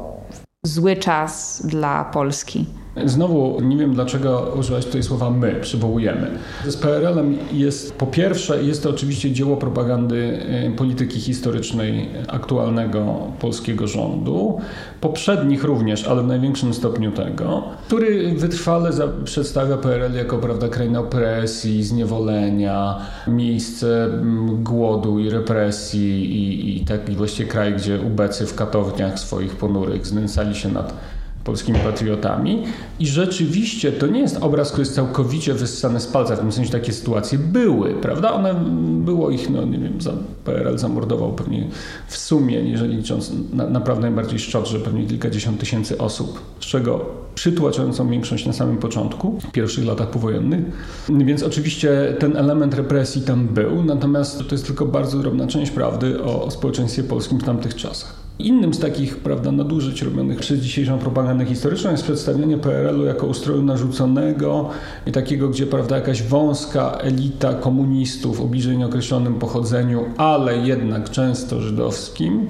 zły 0.67 0.97
czas 0.97 1.61
dla 1.65 2.05
Polski? 2.05 2.67
Znowu 3.05 3.61
nie 3.61 3.77
wiem, 3.77 3.95
dlaczego 3.95 4.55
używać 4.59 4.87
tutaj 4.87 5.03
słowa 5.03 5.31
my, 5.31 5.55
przywołujemy. 5.61 6.31
Z 6.67 6.77
PRL-em 6.77 7.39
jest, 7.53 7.95
po 7.99 8.07
pierwsze, 8.07 8.63
jest 8.63 8.83
to 8.83 8.91
oczywiście 8.91 9.33
dzieło 9.33 9.57
propagandy 9.57 10.41
y, 10.69 10.77
polityki 10.77 11.21
historycznej 11.21 12.09
aktualnego 12.29 13.19
polskiego 13.41 13.87
rządu, 13.87 14.61
poprzednich 15.01 15.65
również, 15.65 16.09
ale 16.09 16.23
w 16.23 16.27
największym 16.27 16.75
stopniu 16.75 17.13
tego, 17.13 17.63
który 17.87 18.33
wytrwale 18.33 18.91
przedstawia 19.25 19.77
PRL 19.77 20.15
jako 20.15 20.39
prawda, 20.39 20.69
krainę 20.69 21.01
opresji, 21.01 21.85
zniewolenia, 21.85 22.99
miejsce 23.27 24.05
mm, 24.05 24.65
głodu 24.65 25.19
i 25.19 25.31
represji 25.31 26.25
i, 26.25 26.77
i 26.77 26.85
taki 26.85 27.13
właściwie 27.13 27.49
kraj, 27.49 27.75
gdzie 27.75 28.01
ubecy 28.01 28.47
w 28.47 28.55
katowniach 28.55 29.19
swoich 29.19 29.57
ponurych 29.57 30.07
znęcali 30.07 30.55
się 30.55 30.69
nad 30.69 31.16
polskimi 31.47 31.79
patriotami. 31.79 32.63
I 33.01 33.07
rzeczywiście 33.07 33.93
to 33.93 34.07
nie 34.07 34.21
jest 34.21 34.37
obraz, 34.41 34.69
który 34.69 34.83
jest 34.83 34.95
całkowicie 34.95 35.55
wyssany 35.55 36.01
z 36.01 36.07
palca. 36.07 36.37
W 36.37 36.39
tym 36.39 36.53
sensie 36.53 36.73
takie 36.73 36.93
sytuacje 36.93 37.39
były, 37.39 37.95
prawda? 37.95 38.33
One, 38.33 38.55
było 39.05 39.31
ich, 39.31 39.51
no 39.51 39.65
nie 39.65 39.79
wiem, 39.79 40.01
za, 40.01 40.13
PRL 40.45 40.79
zamordował 40.79 41.33
pewnie 41.33 41.69
w 42.09 42.17
sumie, 42.17 42.61
jeżeli 42.61 42.97
licząc 42.97 43.33
na, 43.53 43.67
naprawdę 43.71 44.03
najbardziej 44.03 44.39
szczodrze, 44.39 44.79
pewnie 44.79 45.07
kilkadziesiąt 45.07 45.61
tysięcy 45.61 45.99
osób, 45.99 46.41
z 46.61 46.65
czego 46.65 47.05
przytłaczającą 47.35 48.11
większość 48.11 48.47
na 48.47 48.53
samym 48.53 48.77
początku, 48.77 49.41
w 49.41 49.53
pierwszych 49.53 49.87
latach 49.87 50.11
powojennych. 50.11 50.65
Więc 51.09 51.43
oczywiście 51.43 52.17
ten 52.19 52.37
element 52.37 52.75
represji 52.75 53.23
tam 53.23 53.47
był, 53.47 53.85
natomiast 53.85 54.39
to 54.39 54.55
jest 54.55 54.67
tylko 54.67 54.87
bardzo 54.87 55.19
drobna 55.19 55.47
część 55.47 55.71
prawdy 55.71 56.23
o, 56.23 56.45
o 56.45 56.51
społeczeństwie 56.51 57.03
polskim 57.03 57.39
w 57.39 57.45
tamtych 57.45 57.75
czasach. 57.75 58.26
Innym 58.39 58.75
z 58.75 58.79
takich 58.79 59.19
prawda, 59.19 59.53
nadużyć 59.53 60.03
robionych 60.03 60.39
przez 60.39 60.61
dzisiejszą 60.61 60.99
propagandę 60.99 61.45
historyczną 61.45 61.91
jest 61.91 62.03
przedstawienie 62.03 62.59
PRL-u 62.59 63.05
jako 63.05 63.27
ustroju 63.27 63.63
narzuconego 63.63 64.69
i 65.07 65.13
takiego, 65.13 65.49
gdzie 65.49 65.67
prawda, 65.67 65.97
jakaś 65.97 66.23
wąska 66.23 66.91
elita 66.91 67.55
komunistów 67.55 68.41
o 68.41 68.45
bliżej 68.45 68.79
nieokreślonym 68.79 69.35
pochodzeniu, 69.35 70.05
ale 70.17 70.57
jednak 70.57 71.11
często 71.11 71.61
żydowskim, 71.61 72.49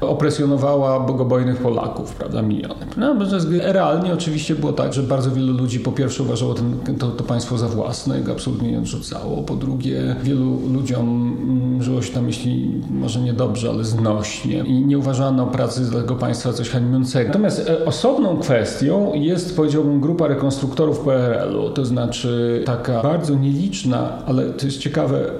opresjonowała 0.00 1.00
bogobojnych 1.00 1.56
Polaków, 1.56 2.14
prawda, 2.14 2.42
miliony. 2.42 2.86
No, 2.96 3.14
realnie 3.62 4.12
oczywiście 4.12 4.54
było 4.54 4.72
tak, 4.72 4.92
że 4.92 5.02
bardzo 5.02 5.30
wielu 5.30 5.52
ludzi 5.52 5.80
po 5.80 5.92
pierwsze 5.92 6.22
uważało 6.22 6.54
ten, 6.54 6.96
to, 6.98 7.08
to 7.08 7.24
państwo 7.24 7.58
za 7.58 7.68
własne 7.68 8.20
i 8.20 8.22
go 8.22 8.32
absolutnie 8.32 8.72
nie 8.72 8.78
odrzucało. 8.78 9.42
Po 9.42 9.56
drugie, 9.56 10.16
wielu 10.22 10.60
ludziom 10.72 11.36
mm, 11.42 11.82
żyło 11.82 12.02
się 12.02 12.12
tam, 12.12 12.26
jeśli 12.26 12.80
może 12.90 13.20
niedobrze, 13.20 13.68
ale 13.70 13.84
znośnie 13.84 14.58
i 14.58 14.72
nie 14.72 14.98
uważano 14.98 15.25
pracy 15.52 15.84
z 15.84 15.92
tego 15.92 16.14
państwa 16.14 16.52
coś 16.52 16.70
hańbiącego. 16.70 17.28
Natomiast 17.28 17.68
e, 17.68 17.84
osobną 17.84 18.38
kwestią 18.38 19.14
jest, 19.14 19.56
powiedziałbym, 19.56 20.00
grupa 20.00 20.26
rekonstruktorów 20.26 20.98
PRL-u, 21.00 21.70
to 21.70 21.84
znaczy 21.84 22.62
taka 22.66 23.02
bardzo 23.02 23.34
nieliczna, 23.34 24.18
ale 24.26 24.44
to 24.44 24.66
jest 24.66 24.78
ciekawe, 24.78 25.30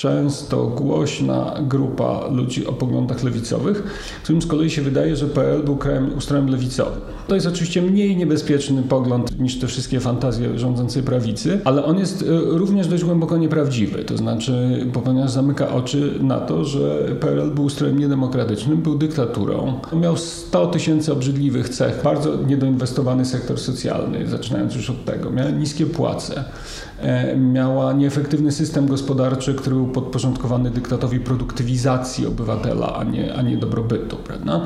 często 0.00 0.66
głośna 0.66 1.54
grupa 1.68 2.28
ludzi 2.30 2.66
o 2.66 2.72
poglądach 2.72 3.22
lewicowych, 3.22 3.82
którym 4.22 4.42
z 4.42 4.46
kolei 4.46 4.70
się 4.70 4.82
wydaje, 4.82 5.16
że 5.16 5.26
PL 5.26 5.62
był 5.62 5.76
krajem, 5.76 6.10
ustrojem 6.18 6.48
lewicowym. 6.48 7.00
To 7.28 7.34
jest 7.34 7.46
oczywiście 7.46 7.82
mniej 7.82 8.16
niebezpieczny 8.16 8.82
pogląd 8.82 9.38
niż 9.40 9.58
te 9.58 9.66
wszystkie 9.66 10.00
fantazje 10.00 10.58
rządzącej 10.58 11.02
prawicy, 11.02 11.60
ale 11.64 11.84
on 11.84 11.98
jest 11.98 12.22
e, 12.22 12.26
również 12.58 12.88
dość 12.88 13.04
głęboko 13.04 13.36
nieprawdziwy. 13.36 14.04
To 14.04 14.16
znaczy, 14.16 14.86
ponieważ 15.04 15.30
zamyka 15.30 15.68
oczy 15.68 16.14
na 16.20 16.40
to, 16.40 16.64
że 16.64 17.08
PRL 17.20 17.50
był 17.50 17.64
ustrojem 17.64 17.98
niedemokratycznym, 17.98 18.82
był 18.82 18.98
Miał 19.92 20.16
100 20.16 20.66
tysięcy 20.66 21.12
obrzydliwych 21.12 21.68
cech, 21.68 22.02
bardzo 22.04 22.36
niedoinwestowany 22.36 23.24
sektor 23.24 23.58
socjalny, 23.58 24.26
zaczynając 24.26 24.74
już 24.74 24.90
od 24.90 25.04
tego. 25.04 25.30
Miał 25.30 25.50
niskie 25.50 25.86
płace. 25.86 26.44
E, 27.02 27.36
miała 27.36 27.92
nieefektywny 27.92 28.52
system 28.52 28.86
gospodarczy, 28.86 29.54
który 29.54 29.76
był 29.76 29.86
podporządkowany 29.86 30.70
dyktatowi 30.70 31.20
produktywizacji 31.20 32.26
obywatela, 32.26 32.96
a 32.96 33.04
nie, 33.04 33.34
a 33.34 33.42
nie 33.42 33.56
dobrobytu. 33.56 34.16
Prawda? 34.16 34.60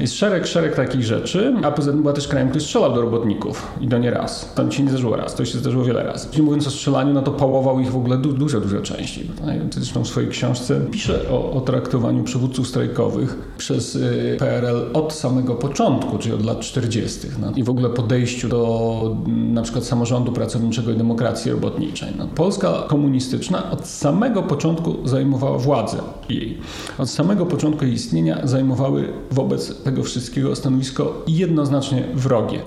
Jest 0.00 0.14
szereg, 0.14 0.46
szereg 0.46 0.76
takich 0.76 1.02
rzeczy, 1.02 1.54
a 1.62 1.70
poza 1.70 1.90
tym 1.90 2.00
była 2.00 2.12
też 2.12 2.28
krajem, 2.28 2.48
który 2.48 2.64
strzelał 2.64 2.94
do 2.94 3.02
robotników 3.02 3.72
i 3.80 3.88
to 3.88 3.98
nie 3.98 4.10
raz. 4.10 4.52
To 4.54 4.70
się 4.70 4.82
nie 4.82 4.88
zdarzyło 4.88 5.16
raz, 5.16 5.34
to 5.34 5.44
się 5.44 5.58
zdarzyło 5.58 5.84
wiele 5.84 6.02
razy. 6.02 6.28
Czyli 6.30 6.42
mówiąc 6.42 6.66
o 6.66 6.70
strzelaniu, 6.70 7.12
no 7.12 7.22
to 7.22 7.30
pałował 7.30 7.80
ich 7.80 7.90
w 7.90 7.96
ogóle 7.96 8.18
du 8.18 8.32
dużo, 8.32 8.60
dużo 8.60 8.80
częściej. 8.80 9.30
Zresztą 9.70 10.04
w 10.04 10.08
swojej 10.08 10.30
książce 10.30 10.80
pisze 10.90 11.20
o, 11.30 11.52
o 11.52 11.60
traktowaniu 11.60 12.24
przywódców 12.24 12.68
strajkowych 12.68 13.38
przez 13.58 13.96
PRL 14.38 14.90
od 14.92 15.12
samego 15.12 15.54
początku, 15.54 16.18
czyli 16.18 16.34
od 16.34 16.44
lat 16.44 16.60
40. 16.60 17.28
No. 17.40 17.52
I 17.56 17.62
w 17.62 17.70
ogóle 17.70 17.90
podejściu 17.90 18.48
do 18.48 19.16
na 19.26 19.62
przykład 19.62 19.84
samorządu 19.84 20.32
pracowniczego 20.32 20.90
i 20.90 20.96
demokracji 20.96 21.52
robotniczej 21.52 22.08
no, 22.18 22.26
Polska 22.26 22.72
komunistyczna 22.88 23.70
od 23.70 23.86
samego 23.86 24.42
początku 24.42 25.08
zajmowała 25.08 25.58
władzę 25.58 25.98
jej. 26.28 26.58
Od 26.98 27.10
samego 27.10 27.46
początku 27.46 27.84
jej 27.84 27.94
istnienia 27.94 28.46
zajmowały 28.46 29.12
wobec 29.30 29.82
tego 29.82 30.02
wszystkiego 30.02 30.56
stanowisko 30.56 31.22
jednoznacznie 31.26 32.04
wrogie. 32.14 32.60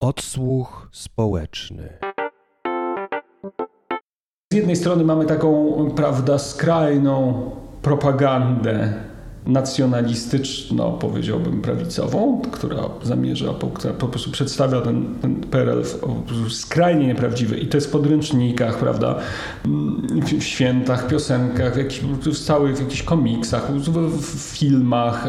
Odsłuch 0.00 0.88
społeczny. 0.92 1.88
Z 4.52 4.54
jednej 4.54 4.76
strony 4.76 5.04
mamy 5.04 5.26
taką, 5.26 5.74
prawda, 5.96 6.38
skrajną 6.38 7.50
propagandę 7.82 8.92
nacjonalistyczno, 9.46 10.90
powiedziałbym, 10.90 11.62
prawicową, 11.62 12.42
która 12.52 12.82
zamierza, 13.02 13.54
która 13.74 13.94
po 13.94 14.08
prostu 14.08 14.30
przedstawia 14.30 14.80
ten, 14.80 15.14
ten 15.22 15.34
PRL 15.34 15.82
w, 15.84 16.52
skrajnie 16.52 17.06
nieprawdziwy. 17.06 17.56
I 17.56 17.66
to 17.66 17.76
jest 17.76 17.86
w 17.86 17.90
podręcznikach, 17.90 18.78
prawda, 18.78 19.14
w 20.38 20.42
świętach, 20.42 21.06
piosenkach, 21.06 21.74
w, 21.74 21.76
jakich, 21.76 22.04
w 22.04 22.38
całych 22.38 22.76
w 22.76 22.80
jakichś 22.80 23.02
komiksach, 23.02 23.72
w, 23.72 24.42
filmach. 24.58 25.26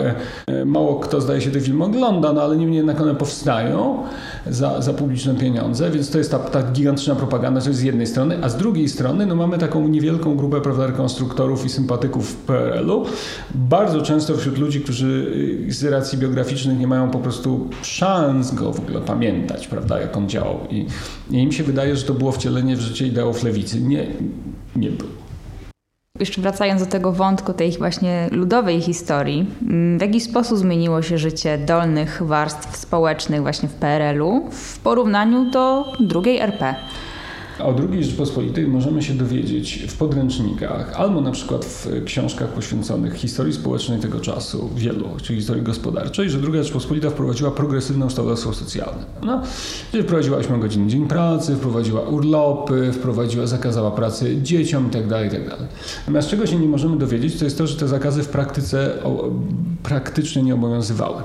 E, 0.48 0.66
mało 0.66 1.00
kto 1.00 1.22
zdaje 1.22 1.42
się 1.42 1.52
te 1.52 1.60
filmy 1.60 1.84
ogląda, 1.84 2.34
no 2.34 2.42
ale 2.42 2.58
niemniej 2.58 2.78
jednak 2.78 3.02
one 3.02 3.16
powstają 3.16 4.04
za, 4.48 4.82
za 4.82 4.94
publiczne 4.94 5.36
pieniądze, 5.36 5.92
więc 5.92 6.12
to 6.12 6.18
jest 6.18 6.32
ta, 6.32 6.40
ta 6.40 6.64
gigantyczna 6.64 7.16
propaganda, 7.16 7.62
to 7.62 7.68
jest 7.68 7.80
z 7.80 7.84
jednej 7.84 8.08
strony, 8.08 8.38
a 8.44 8.50
z 8.50 8.58
drugiej 8.58 8.90
strony 8.90 9.26
no 9.26 9.36
mamy 9.36 9.58
taką 9.58 9.88
niewielką 9.88 10.36
grupę 10.36 10.62
prawda, 10.62 10.88
rekonstruktorów 10.88 11.66
i 11.66 11.70
sympatyków 11.70 12.36
PRL-u, 12.36 13.06
bardzo 13.56 14.03
często 14.04 14.38
wśród 14.38 14.58
ludzi, 14.58 14.82
którzy 14.82 15.34
y, 15.68 15.72
z 15.74 15.84
racji 15.84 16.18
biograficznych 16.18 16.80
nie 16.80 16.88
mają 16.88 17.12
po 17.12 17.20
prostu 17.20 17.70
szans 17.82 18.54
go 18.54 18.74
w 18.74 18.80
ogóle 18.80 19.02
pamiętać, 19.02 19.68
prawda, 19.68 20.02
jak 20.02 20.18
on 20.18 20.30
działał. 20.30 20.60
I, 20.70 20.86
i 21.32 21.38
im 21.38 21.52
się 21.52 21.64
wydaje, 21.64 21.96
że 21.96 22.04
to 22.04 22.14
było 22.14 22.32
wcielenie 22.32 22.76
w 22.76 22.80
życie 22.80 23.08
ideałów 23.08 23.44
lewicy. 23.44 23.82
Nie, 23.82 24.08
nie 24.76 24.90
było. 24.90 25.24
Jeszcze 26.20 26.42
wracając 26.42 26.82
do 26.82 26.88
tego 26.88 27.12
wątku 27.12 27.54
tej 27.54 27.72
właśnie 27.72 28.30
ludowej 28.32 28.82
historii, 28.82 29.46
mm, 29.62 29.98
w 29.98 30.02
jaki 30.02 30.22
sposób 30.22 30.58
zmieniło 30.58 31.02
się 31.02 31.18
życie 31.18 31.58
dolnych 31.58 32.22
warstw 32.26 32.78
społecznych 32.78 33.42
właśnie 33.42 33.70
w 33.70 33.74
PRL-u 33.74 34.50
w 34.52 34.80
porównaniu 34.80 35.52
do 35.52 35.94
drugiej 36.00 36.40
RP? 36.40 36.76
O 37.64 37.76
II 37.92 38.04
Rzeczpospolitej 38.04 38.68
możemy 38.68 39.02
się 39.02 39.14
dowiedzieć 39.14 39.86
w 39.88 39.98
podręcznikach 39.98 40.94
albo 40.96 41.22
na 41.22 41.32
przykład 41.32 41.66
w 41.66 42.04
książkach 42.06 42.50
poświęconych 42.50 43.14
historii 43.16 43.54
społecznej 43.54 44.00
tego 44.00 44.20
czasu, 44.20 44.70
wielu, 44.76 45.10
czyli 45.22 45.40
historii 45.40 45.64
gospodarczej, 45.64 46.30
że 46.30 46.38
II 46.38 46.64
Rzeczpospolita 46.64 47.10
wprowadziła 47.10 47.52
progresywne 47.52 48.06
ustawodawstwo 48.06 48.54
socjalne. 48.54 49.06
No, 49.24 49.42
czyli 49.92 50.04
wprowadziła 50.04 50.38
8 50.38 50.60
godzin 50.60 50.90
dzień 50.90 51.08
pracy, 51.08 51.56
wprowadziła 51.56 52.02
urlopy, 52.02 52.92
wprowadziła, 52.94 53.48
zakazała 53.48 53.92
pracy 53.92 54.38
dzieciom 54.42 54.86
itd., 54.86 55.10
tak 55.10 55.24
itd. 55.24 55.50
Tak 55.50 55.60
Natomiast 56.00 56.30
czego 56.30 56.48
się 56.48 56.60
nie 56.60 56.68
możemy 56.68 56.98
dowiedzieć, 56.98 57.40
to 57.40 57.46
jest 57.46 57.58
to, 57.58 57.68
że 57.68 57.76
te 57.76 57.88
zakazy 57.88 58.24
w 58.24 58.30
praktyce 58.30 58.98
praktycznie 59.84 60.44
nie 60.44 60.54
obowiązywały. 60.54 61.24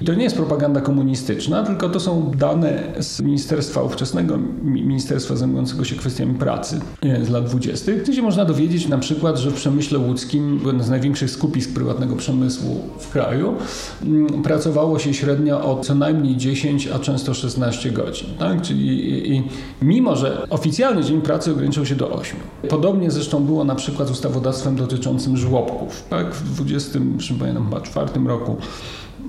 I 0.00 0.04
to 0.04 0.14
nie 0.14 0.24
jest 0.24 0.36
propaganda 0.36 0.80
komunistyczna, 0.80 1.62
tylko 1.62 1.88
to 1.88 2.00
są 2.00 2.30
dane 2.36 2.82
z 2.98 3.20
ministerstwa 3.20 3.82
ówczesnego, 3.82 4.38
ministerstwa 4.62 5.36
zajmującego 5.36 5.84
się 5.84 5.96
kwestiami 5.96 6.34
pracy 6.34 6.80
e, 7.02 7.24
z 7.24 7.28
lat 7.28 7.44
20., 7.44 7.92
gdzie 7.92 8.22
można 8.22 8.44
dowiedzieć 8.44 8.88
na 8.88 8.98
przykład, 8.98 9.38
że 9.38 9.50
w 9.50 9.54
przemyśle 9.54 9.98
łódzkim, 9.98 10.60
jednym 10.66 10.82
z 10.82 10.90
największych 10.90 11.30
skupisk 11.30 11.74
prywatnego 11.74 12.16
przemysłu 12.16 12.80
w 12.98 13.10
kraju, 13.10 13.54
mm, 14.02 14.42
pracowało 14.42 14.98
się 14.98 15.14
średnio 15.14 15.64
o 15.64 15.80
co 15.80 15.94
najmniej 15.94 16.36
10, 16.36 16.88
a 16.88 16.98
często 16.98 17.34
16 17.34 17.90
godzin. 17.90 18.28
Tak? 18.38 18.62
Czyli 18.62 18.88
i, 18.88 19.36
i, 19.36 19.42
mimo, 19.82 20.16
że 20.16 20.46
oficjalny 20.50 21.04
dzień 21.04 21.20
pracy 21.20 21.52
ograniczał 21.52 21.86
się 21.86 21.94
do 21.94 22.10
8. 22.10 22.40
Podobnie 22.68 23.10
zresztą 23.10 23.44
było 23.44 23.64
na 23.64 23.74
przykład 23.74 24.08
z 24.08 24.10
ustawodawstwem 24.10 24.76
dotyczącym 24.76 25.36
żłobków. 25.36 26.04
Tak? 26.10 26.34
W 26.34 26.54
20, 26.54 26.98
pamiętam, 27.38 27.64
chyba 27.64 27.80
czwartym 27.80 28.28
roku 28.28 28.56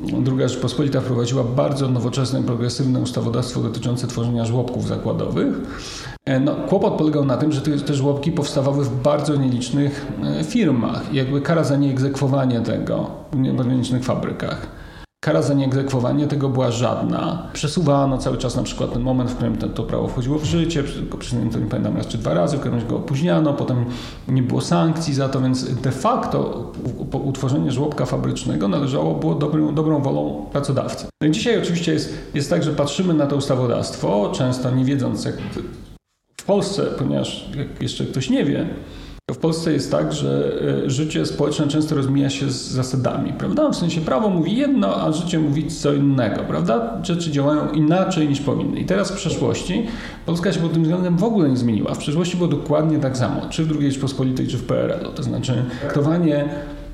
Druga 0.01 0.47
Rzeczpospolita 0.47 1.01
wprowadziła 1.01 1.43
bardzo 1.43 1.89
nowoczesne, 1.89 2.43
progresywne 2.43 2.99
ustawodawstwo 2.99 3.61
dotyczące 3.61 4.07
tworzenia 4.07 4.45
żłobków 4.45 4.87
zakładowych. 4.87 5.55
E, 6.25 6.39
no, 6.39 6.55
kłopot 6.55 6.93
polegał 6.93 7.25
na 7.25 7.37
tym, 7.37 7.51
że 7.51 7.61
te, 7.61 7.77
te 7.77 7.93
żłobki 7.93 8.31
powstawały 8.31 8.83
w 8.85 9.01
bardzo 9.01 9.35
nielicznych 9.35 10.05
e, 10.23 10.43
firmach. 10.43 11.13
Jakby 11.13 11.41
kara 11.41 11.63
za 11.63 11.77
nieegzekwowanie 11.77 12.61
tego 12.61 13.07
w 13.33 13.67
nielicznych 13.67 14.03
fabrykach 14.03 14.80
Kara 15.23 15.41
za 15.41 15.53
nieegzekwowanie 15.53 16.27
tego 16.27 16.49
była 16.49 16.71
żadna. 16.71 17.49
Przesuwano 17.53 18.17
cały 18.17 18.37
czas 18.37 18.55
na 18.55 18.63
przykład 18.63 18.93
ten 18.93 19.01
moment, 19.01 19.31
w 19.31 19.35
którym 19.35 19.57
to, 19.57 19.69
to 19.69 19.83
prawo 19.83 20.07
wchodziło 20.07 20.39
w 20.39 20.43
życie, 20.43 20.83
tylko 20.83 21.17
przy 21.17 21.35
to 21.35 21.59
nie 21.59 21.65
pamiętam 21.65 21.97
raz 21.97 22.07
czy 22.07 22.17
dwa 22.17 22.33
razy, 22.33 22.57
w 22.57 22.59
którym 22.59 22.87
go 22.87 22.95
opóźniano, 22.95 23.53
potem 23.53 23.85
nie 24.27 24.43
było 24.43 24.61
sankcji 24.61 25.13
za 25.13 25.29
to, 25.29 25.41
więc 25.41 25.81
de 25.81 25.91
facto 25.91 26.71
utworzenie 27.11 27.71
żłobka 27.71 28.05
fabrycznego 28.05 28.67
należało 28.67 29.15
było 29.15 29.35
dobrą, 29.35 29.75
dobrą 29.75 30.01
wolą 30.01 30.45
pracodawcy. 30.51 31.07
No 31.21 31.27
i 31.27 31.31
dzisiaj 31.31 31.61
oczywiście 31.61 31.93
jest, 31.93 32.13
jest 32.33 32.49
tak, 32.49 32.63
że 32.63 32.73
patrzymy 32.73 33.13
na 33.13 33.27
to 33.27 33.35
ustawodawstwo, 33.35 34.31
często 34.35 34.71
nie 34.71 34.85
wiedząc 34.85 35.25
jak 35.25 35.35
w 36.37 36.43
Polsce, 36.43 36.83
ponieważ 36.83 37.49
jak 37.57 37.81
jeszcze 37.81 38.05
ktoś 38.05 38.29
nie 38.29 38.45
wie, 38.45 38.67
w 39.29 39.37
Polsce 39.37 39.73
jest 39.73 39.91
tak, 39.91 40.13
że 40.13 40.61
e, 40.85 40.89
życie 40.89 41.25
społeczne 41.25 41.67
często 41.67 41.95
rozmija 41.95 42.29
się 42.29 42.49
z 42.49 42.71
zasadami, 42.71 43.33
prawda? 43.33 43.69
W 43.69 43.75
sensie 43.75 44.01
prawo 44.01 44.29
mówi 44.29 44.55
jedno, 44.55 45.03
a 45.03 45.11
życie 45.11 45.39
mówi 45.39 45.67
co 45.67 45.93
innego, 45.93 46.43
prawda? 46.43 46.99
Rzeczy 47.03 47.31
działają 47.31 47.71
inaczej 47.71 48.29
niż 48.29 48.41
powinny. 48.41 48.79
I 48.79 48.85
teraz 48.85 49.11
w 49.11 49.15
przeszłości 49.15 49.87
Polska 50.25 50.53
się 50.53 50.59
pod 50.59 50.73
tym 50.73 50.83
względem 50.83 51.17
w 51.17 51.23
ogóle 51.23 51.49
nie 51.49 51.57
zmieniła. 51.57 51.93
W 51.93 51.97
przeszłości 51.97 52.37
było 52.37 52.49
dokładnie 52.49 52.99
tak 52.99 53.17
samo, 53.17 53.41
czy 53.49 53.65
w 53.65 53.79
II 53.79 53.91
Rzeczpospolitej, 53.91 54.47
czy 54.47 54.57
w 54.57 54.63
PRL-u. 54.63 55.11
To 55.11 55.23
znaczy 55.23 55.65
traktowanie 55.81 56.49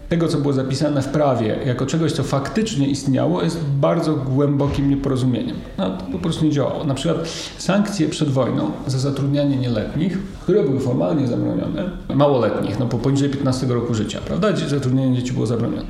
tego, 0.10 0.28
co 0.28 0.38
było 0.38 0.54
zapisane 0.54 1.02
w 1.02 1.08
prawie, 1.08 1.58
jako 1.66 1.86
czegoś, 1.86 2.12
co 2.12 2.24
faktycznie 2.24 2.88
istniało, 2.88 3.44
jest 3.44 3.66
bardzo 3.66 4.16
głębokim 4.16 4.90
nieporozumieniem. 4.90 5.56
No, 5.78 5.90
to 5.90 6.06
po 6.12 6.20
prostu 6.20 6.46
nie 6.46 6.52
działało. 6.52 6.84
Na 6.84 6.94
przykład 6.94 7.28
sankcje 7.58 8.10
przed 8.10 8.30
wojną 8.30 8.72
za 8.88 9.00
zatrudnianie 9.00 9.58
nieletnich, 9.58 10.18
które 10.42 10.64
były 10.64 10.80
formalnie 10.80 11.28
zabronione, 11.28 11.90
małoletnich, 12.16 12.80
no 12.80 12.86
po 12.86 12.98
poniżej 12.98 13.30
15 13.30 13.68
roku 13.68 13.94
życia, 13.94 14.20
prawda? 14.26 14.56
Zatrudnianie 14.68 15.16
dzieci 15.16 15.34
było 15.34 15.46
zabronione. 15.46 15.86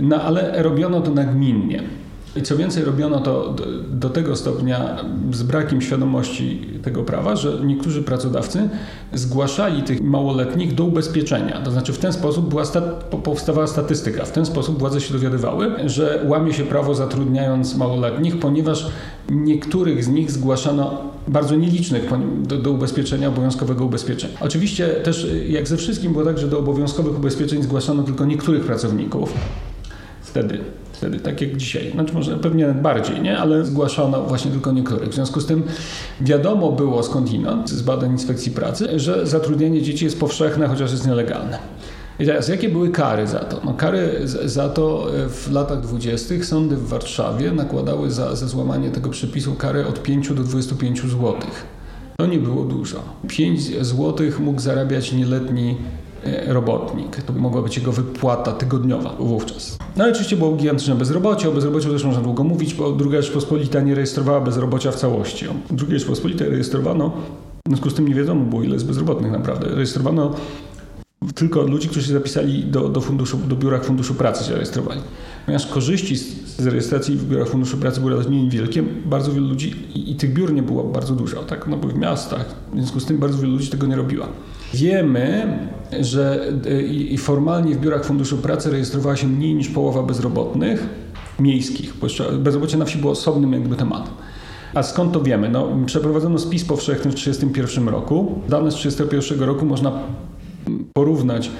No 0.00 0.22
ale 0.22 0.62
robiono 0.62 1.00
to 1.00 1.10
nagminnie. 1.10 1.82
I 2.36 2.42
co 2.42 2.56
więcej, 2.56 2.84
robiono 2.84 3.20
to 3.20 3.52
do, 3.52 3.64
do, 3.90 4.10
tego 4.10 4.36
stopnia 4.36 4.96
z 5.32 5.42
brakiem 5.42 5.80
świadomości 5.80 6.68
tego 6.82 7.02
prawa, 7.02 7.36
że 7.36 7.58
niektórzy 7.64 8.02
pracodawcy 8.02 8.68
zgłaszali 9.12 9.82
tych 9.82 10.02
małoletnich 10.02 10.74
do 10.74 10.84
ubezpieczenia. 10.84 11.60
To 11.62 11.70
znaczy 11.70 11.92
w 11.92 11.98
ten 11.98 12.12
sposób 12.12 12.48
była 12.48 12.64
powstawała 13.22 13.66
statystyka. 13.66 14.24
W 14.24 14.32
ten 14.32 14.46
sposób 14.46 14.78
władze 14.78 15.00
się 15.00 15.12
dowiadywały, 15.12 15.74
że 15.86 16.24
łamie 16.28 16.52
się 16.52 16.64
prawo 16.64 16.94
zatrudniając 16.94 17.76
małoletnich, 17.76 18.38
ponieważ 18.38 18.90
niektórych 19.30 20.04
z 20.04 20.08
nich 20.08 20.30
zgłaszano 20.30 21.02
bardzo 21.28 21.56
nielicznych 21.56 22.10
do, 22.42 22.58
do, 22.58 22.70
ubezpieczenia, 22.70 23.28
obowiązkowego 23.28 23.84
ubezpieczenia. 23.84 24.34
Oczywiście 24.40 24.88
też 24.88 25.28
jak 25.48 25.68
ze 25.68 25.76
wszystkim 25.76 26.12
było 26.12 26.24
tak, 26.24 26.38
że 26.38 26.48
do 26.48 26.58
obowiązkowych 26.58 27.16
ubezpieczeń 27.18 27.62
zgłaszano 27.62 28.02
tylko 28.02 28.24
niektórych 28.24 28.64
pracowników. 28.64 29.32
Wtedy 30.22 30.58
wtedy, 30.96 31.20
tak 31.20 31.40
jak 31.40 31.56
dzisiaj. 31.56 31.90
Znaczy 31.90 32.14
może 32.14 32.36
pewnie 32.36 32.66
bardziej, 32.66 33.20
nie? 33.20 33.38
ale 33.38 33.64
zgłaszano 33.64 34.22
właśnie 34.22 34.50
tylko 34.50 34.72
niektórych. 34.72 35.08
W 35.08 35.14
związku 35.14 35.40
z 35.40 35.46
tym 35.46 35.62
wiadomo 36.20 36.72
było 36.72 37.02
skądinąd 37.02 37.70
z 37.70 37.82
badań 37.82 38.10
inspekcji 38.10 38.52
pracy, 38.52 39.00
że 39.00 39.26
zatrudnienie 39.26 39.82
dzieci 39.82 40.04
jest 40.04 40.20
powszechne, 40.20 40.68
chociaż 40.68 40.90
jest 40.90 41.06
nielegalne. 41.06 41.58
I 42.18 42.26
teraz, 42.26 42.48
jakie 42.48 42.68
były 42.68 42.90
kary 42.90 43.26
za 43.26 43.38
to? 43.38 43.60
No, 43.64 43.74
kary 43.74 44.20
za 44.44 44.68
to 44.68 45.06
e, 45.24 45.28
w 45.28 45.50
latach 45.52 45.80
dwudziestych 45.80 46.46
sądy 46.46 46.76
w 46.76 46.88
Warszawie 46.88 47.52
nakładały 47.52 48.10
za, 48.10 48.36
za 48.36 48.46
złamanie 48.46 48.90
tego 48.90 49.10
przepisu 49.10 49.54
karę 49.54 49.86
od 49.86 50.02
5 50.02 50.28
do 50.28 50.44
25 50.44 51.06
złotych. 51.06 51.66
To 52.16 52.26
nie 52.26 52.38
było 52.38 52.64
dużo. 52.64 53.02
5 53.28 53.86
złotych 53.86 54.40
mógł 54.40 54.60
zarabiać 54.60 55.12
nieletni 55.12 55.76
robotnik. 56.46 57.22
To 57.22 57.32
mogła 57.32 57.62
być 57.62 57.76
jego 57.76 57.92
wypłata 57.92 58.52
tygodniowa 58.52 59.16
wówczas. 59.18 59.78
No 59.96 60.08
i 60.08 60.10
oczywiście 60.10 60.36
było 60.36 60.52
gigantyczne 60.52 60.94
bezrobocie. 60.94 61.48
O 61.48 61.52
bezrobociu 61.52 61.92
też 61.92 62.04
można 62.04 62.22
długo 62.22 62.44
mówić, 62.44 62.74
bo 62.74 62.92
druga 62.92 63.22
Rzeczpospolita 63.22 63.80
nie 63.80 63.94
rejestrowała 63.94 64.40
bezrobocia 64.40 64.90
w 64.90 64.96
całości. 64.96 65.46
Drugiej 65.70 65.98
Rzeczpospolitej 65.98 66.48
rejestrowano, 66.48 67.12
w 67.66 67.68
związku 67.68 67.90
z 67.90 67.94
tym 67.94 68.08
nie 68.08 68.14
wiadomo 68.14 68.44
było 68.44 68.62
ile 68.62 68.74
jest 68.74 68.86
bezrobotnych 68.86 69.32
naprawdę. 69.32 69.66
Rejestrowano 69.74 70.34
tylko 71.34 71.62
ludzi, 71.62 71.88
którzy 71.88 72.06
się 72.06 72.12
zapisali 72.12 72.64
do, 72.64 72.88
do, 72.88 73.00
funduszu, 73.00 73.38
do 73.48 73.56
biurach 73.56 73.84
Funduszu 73.84 74.14
Pracy 74.14 74.44
się 74.44 74.54
rejestrowali. 74.54 75.00
Ponieważ 75.46 75.66
korzyści 75.66 76.16
z, 76.16 76.56
z 76.56 76.66
rejestracji 76.66 77.16
w 77.16 77.28
biurach 77.28 77.48
Funduszu 77.48 77.76
Pracy 77.76 78.00
były 78.00 78.12
relatywnie 78.12 78.42
niewielkie, 78.42 78.82
bardzo 78.82 79.32
wielu 79.32 79.48
ludzi, 79.48 79.74
i, 79.94 80.10
i, 80.10 80.14
tych 80.14 80.32
biur 80.32 80.52
nie 80.52 80.62
było 80.62 80.84
bardzo 80.84 81.14
dużo, 81.14 81.42
tak? 81.42 81.66
no 81.66 81.76
bo 81.76 81.88
w 81.88 81.94
miastach, 81.94 82.54
w 82.72 82.76
związku 82.76 83.00
z 83.00 83.06
tym 83.06 83.18
bardzo 83.18 83.38
wielu 83.38 83.52
ludzi 83.52 83.70
tego 83.70 83.86
nie 83.86 83.96
robiła. 83.96 84.28
Wiemy, 84.76 85.58
że 86.00 86.52
y, 86.66 86.82
i, 86.82 87.18
formalnie 87.18 87.74
w 87.74 87.80
biurach 87.80 88.04
Funduszu 88.04 88.36
Pracy 88.38 88.70
rejestrowała 88.70 89.16
się 89.16 89.26
mniej 89.26 89.54
niż 89.54 89.68
połowa 89.68 90.02
bezrobotnych 90.02 90.88
miejskich. 91.38 91.94
Bezrobocie 92.38 92.76
na 92.76 92.84
wsi 92.84 92.98
było 92.98 93.12
osobnym 93.12 93.52
jakby 93.52 93.76
tematem. 93.76 94.12
A 94.74 94.82
skąd 94.82 95.12
to 95.12 95.20
wiemy? 95.20 95.48
No, 95.48 95.68
przeprowadzono 95.86 96.38
spis 96.38 96.64
powszechny 96.64 97.10
w 97.10 97.14
1931 97.14 97.88
roku. 97.88 98.40
Dane 98.48 98.70
z 98.70 98.74
1931 98.74 99.48
roku 99.48 99.66
można 99.66 99.92
porównać 100.92 101.50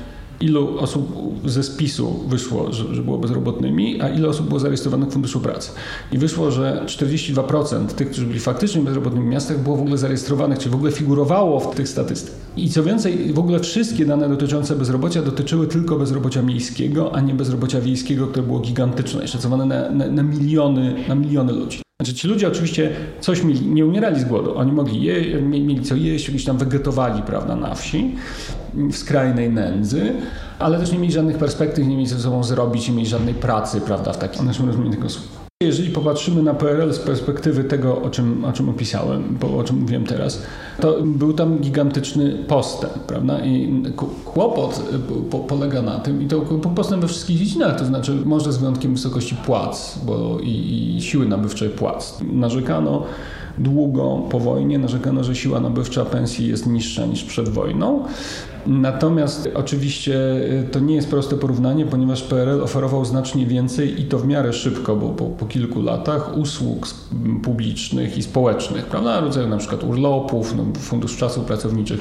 ilu 0.40 0.78
osób 0.78 1.12
ze 1.44 1.62
spisu 1.62 2.24
wyszło, 2.28 2.72
że, 2.72 2.94
że, 2.94 3.02
było 3.02 3.18
bezrobotnymi, 3.18 4.02
a 4.02 4.08
ile 4.08 4.28
osób 4.28 4.48
było 4.48 4.60
zarejestrowanych 4.60 5.08
w 5.08 5.12
Funduszu 5.12 5.40
Pracy. 5.40 5.70
I 6.12 6.18
wyszło, 6.18 6.50
że 6.50 6.82
42% 6.86 7.86
tych, 7.86 8.10
którzy 8.10 8.26
byli 8.26 8.40
faktycznie 8.40 8.82
bezrobotnymi 8.82 9.26
w 9.26 9.30
miastach, 9.30 9.62
było 9.62 9.76
w 9.76 9.80
ogóle 9.80 9.98
zarejestrowanych, 9.98 10.58
czy 10.58 10.70
w 10.70 10.74
ogóle 10.74 10.92
figurowało 10.92 11.60
w 11.60 11.74
tych 11.74 11.88
statystykach. 11.88 12.40
I 12.56 12.70
co 12.70 12.82
więcej, 12.82 13.32
w 13.32 13.38
ogóle 13.38 13.60
wszystkie 13.60 14.06
dane 14.06 14.28
dotyczące 14.28 14.76
bezrobocia 14.76 15.22
dotyczyły 15.22 15.66
tylko 15.66 15.96
bezrobocia 15.96 16.42
miejskiego, 16.42 17.14
a 17.14 17.20
nie 17.20 17.34
bezrobocia 17.34 17.80
wiejskiego, 17.80 18.26
które 18.26 18.46
było 18.46 18.60
gigantyczne, 18.60 19.28
szacowane 19.28 19.66
na, 19.66 19.90
na, 19.90 20.06
na 20.06 20.22
miliony, 20.22 21.04
na 21.08 21.14
miliony 21.14 21.52
ludzi. 21.52 21.85
Znaczy 22.00 22.14
ci 22.14 22.28
ludzie 22.28 22.48
oczywiście 22.48 22.90
coś 23.20 23.42
mieli, 23.42 23.66
nie 23.66 23.86
umierali 23.86 24.20
z 24.20 24.24
głodu, 24.24 24.58
oni 24.58 24.72
mogli 24.72 25.02
je, 25.02 25.42
mieli 25.42 25.82
co 25.82 25.94
jeść, 25.94 26.30
gdzieś 26.30 26.44
tam 26.44 26.58
wegetowali 26.58 27.22
prawda, 27.22 27.56
na 27.56 27.74
wsi 27.74 28.14
w 28.74 28.96
skrajnej 28.96 29.50
nędzy, 29.50 30.12
ale 30.58 30.78
też 30.78 30.92
nie 30.92 30.98
mieli 30.98 31.12
żadnych 31.12 31.38
perspektyw, 31.38 31.86
nie 31.86 31.96
mieli 31.96 32.08
ze 32.08 32.20
sobą 32.20 32.44
zrobić, 32.44 32.88
nie 32.88 32.94
mieli 32.94 33.08
żadnej 33.08 33.34
pracy 33.34 33.80
prawda, 33.80 34.12
w 34.12 34.18
takim 34.18 34.46
naszym 34.46 34.66
rozumieniu 34.66 34.90
tego 34.90 35.08
słowa. 35.08 35.35
Jeżeli 35.62 35.90
popatrzymy 35.90 36.42
na 36.42 36.54
PRL 36.54 36.92
z 36.92 36.98
perspektywy 36.98 37.64
tego, 37.64 38.02
o 38.02 38.10
czym, 38.10 38.44
o 38.44 38.52
czym 38.52 38.68
opisałem, 38.68 39.38
o 39.58 39.64
czym 39.64 39.80
mówiłem 39.80 40.06
teraz, 40.06 40.42
to 40.80 41.02
był 41.02 41.32
tam 41.32 41.58
gigantyczny 41.58 42.44
postęp, 42.48 42.92
prawda? 42.92 43.44
I 43.44 43.82
kłopot 44.24 44.82
po, 45.30 45.38
polega 45.38 45.82
na 45.82 45.98
tym, 45.98 46.22
i 46.22 46.26
to 46.26 46.40
postęp 46.74 47.02
we 47.02 47.08
wszystkich 47.08 47.38
dziedzinach, 47.38 47.78
to 47.78 47.84
znaczy 47.84 48.18
może 48.24 48.52
z 48.52 48.58
wyjątkiem 48.58 48.94
wysokości 48.94 49.36
płac, 49.46 49.98
bo 50.06 50.38
i, 50.42 50.94
i 50.96 51.02
siły 51.02 51.28
nabywczej 51.28 51.68
płac. 51.68 52.18
Narzekano 52.32 53.02
długo 53.58 54.22
po 54.30 54.40
wojnie, 54.40 54.78
narzekano, 54.78 55.24
że 55.24 55.36
siła 55.36 55.60
nabywcza 55.60 56.04
pensji 56.04 56.48
jest 56.48 56.66
niższa 56.66 57.06
niż 57.06 57.24
przed 57.24 57.48
wojną. 57.48 58.04
Natomiast 58.66 59.48
oczywiście 59.54 60.18
to 60.72 60.80
nie 60.80 60.94
jest 60.94 61.10
proste 61.10 61.36
porównanie, 61.36 61.86
ponieważ 61.86 62.22
PRL 62.22 62.62
oferował 62.62 63.04
znacznie 63.04 63.46
więcej 63.46 64.00
i 64.00 64.04
to 64.04 64.18
w 64.18 64.26
miarę 64.26 64.52
szybko, 64.52 64.96
bo 64.96 65.08
po, 65.08 65.24
po 65.24 65.46
kilku 65.46 65.82
latach 65.82 66.36
usług 66.36 66.88
publicznych 67.42 68.18
i 68.18 68.22
społecznych, 68.22 68.86
prawda, 68.86 69.20
rodzaju 69.20 69.48
na 69.48 69.56
przykład 69.56 69.84
urlopów, 69.84 70.54
no, 70.56 70.64
fundusz 70.80 71.16
czasów 71.16 71.44
pracowniczych. 71.44 72.00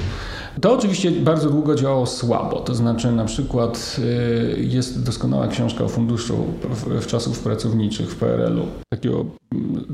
To 0.60 0.72
oczywiście 0.72 1.10
bardzo 1.10 1.50
długo 1.50 1.74
działało 1.74 2.06
słabo, 2.06 2.60
to 2.60 2.74
znaczy 2.74 3.12
na 3.12 3.24
przykład 3.24 3.96
y, 4.58 4.64
jest 4.64 5.06
doskonała 5.06 5.48
książka 5.48 5.84
o 5.84 5.88
funduszu 5.88 6.36
w, 6.70 7.00
w 7.00 7.06
czasów 7.06 7.40
pracowniczych 7.40 8.10
w 8.10 8.16
PRL-u, 8.16 8.66
takiego 8.88 9.24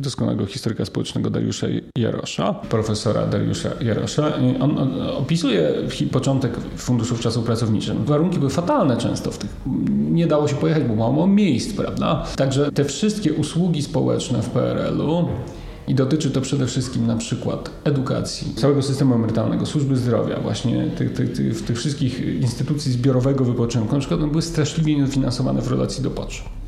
doskonałego 0.03 0.47
historyka 0.47 0.85
społecznego 0.85 1.31
Dariusza 1.31 1.67
Jarosza, 1.99 2.55
profesora 2.55 3.27
Dariusza 3.27 3.71
Jarosza. 3.81 4.33
On, 4.61 4.79
opisuje 5.19 5.73
początek 6.13 6.53
funduszów 6.77 7.21
czasów 7.21 7.45
pracowniczych. 7.45 8.05
Warunki 8.05 8.39
były 8.39 8.51
fatalne 8.51 8.97
często 8.97 9.31
w 9.31 9.39
tych. 9.39 9.51
Nie 9.91 10.27
dało 10.27 10.49
się 10.49 10.55
pojechać, 10.55 10.85
bo 10.85 10.95
mało 10.95 11.27
miejsc, 11.27 11.73
prawda? 11.73 12.25
Także 12.37 12.73
te 12.73 12.85
wszystkie 12.85 13.33
usługi 13.33 13.83
społeczne 13.83 14.43
w 14.43 14.51
PRL-u 14.51 15.29
i 15.89 15.95
dotyczy 15.95 16.31
to 16.31 16.41
przede 16.41 16.67
wszystkim 16.67 17.07
na 17.07 17.17
przykład 17.17 17.71
edukacji, 17.85 18.55
całego 18.55 18.83
systemu 18.83 19.15
emerytalnego, 19.15 19.67
służby 19.67 19.97
zdrowia, 19.97 20.41
właśnie 20.41 20.91
tych, 20.91 21.13
tych, 21.13 21.33
tych, 21.33 21.63
tych 21.63 21.79
wszystkich 21.79 22.21
instytucji 22.41 22.93
zbiorowego 22.93 23.45
wypoczynku. 23.45 23.95
Na 23.95 24.01
przykład 24.01 24.21
one 24.21 24.31
były 24.31 24.43
straszliwie 24.43 24.97
niedofinansowane 24.97 25.63
w 25.63 25.71
relacji 25.71 26.03
do 26.03 26.11
potrzeb 26.11 26.62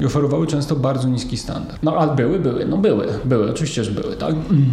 i 0.00 0.04
oferowały 0.04 0.46
często 0.46 0.76
bardzo 0.76 1.08
niski 1.08 1.36
standard. 1.36 1.78
No 1.82 1.96
ale 1.96 2.14
były, 2.16 2.38
były, 2.38 2.66
no 2.66 2.78
były, 2.78 3.06
były, 3.24 3.50
oczywiście, 3.50 3.84
że 3.84 3.90
były, 3.90 4.16
tak? 4.16 4.34
Mm. 4.34 4.66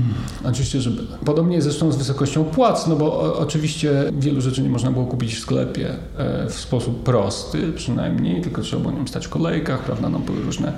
Oczywiście, 0.44 0.82
że 0.82 0.90
były. 0.90 1.08
Podobnie 1.26 1.62
zresztą 1.62 1.92
z 1.92 1.96
wysokością 1.96 2.44
płac, 2.44 2.88
no 2.88 2.96
bo 2.96 3.06
o, 3.06 3.40
oczywiście 3.40 4.04
wielu 4.20 4.42
rzeczy 4.42 4.62
nie 4.62 4.70
można 4.70 4.92
było 4.92 5.06
kupić 5.06 5.36
w 5.36 5.40
sklepie 5.40 5.90
e, 6.18 6.50
w 6.50 6.54
sposób 6.54 7.04
prosty 7.04 7.72
przynajmniej, 7.76 8.42
tylko 8.42 8.62
trzeba 8.62 8.82
było 8.82 8.94
nim 8.94 9.08
stać 9.08 9.28
w 9.28 9.30
kolejkach, 9.30 9.80
prawda, 9.80 10.10
no 10.10 10.20
były 10.20 10.42
różne, 10.42 10.74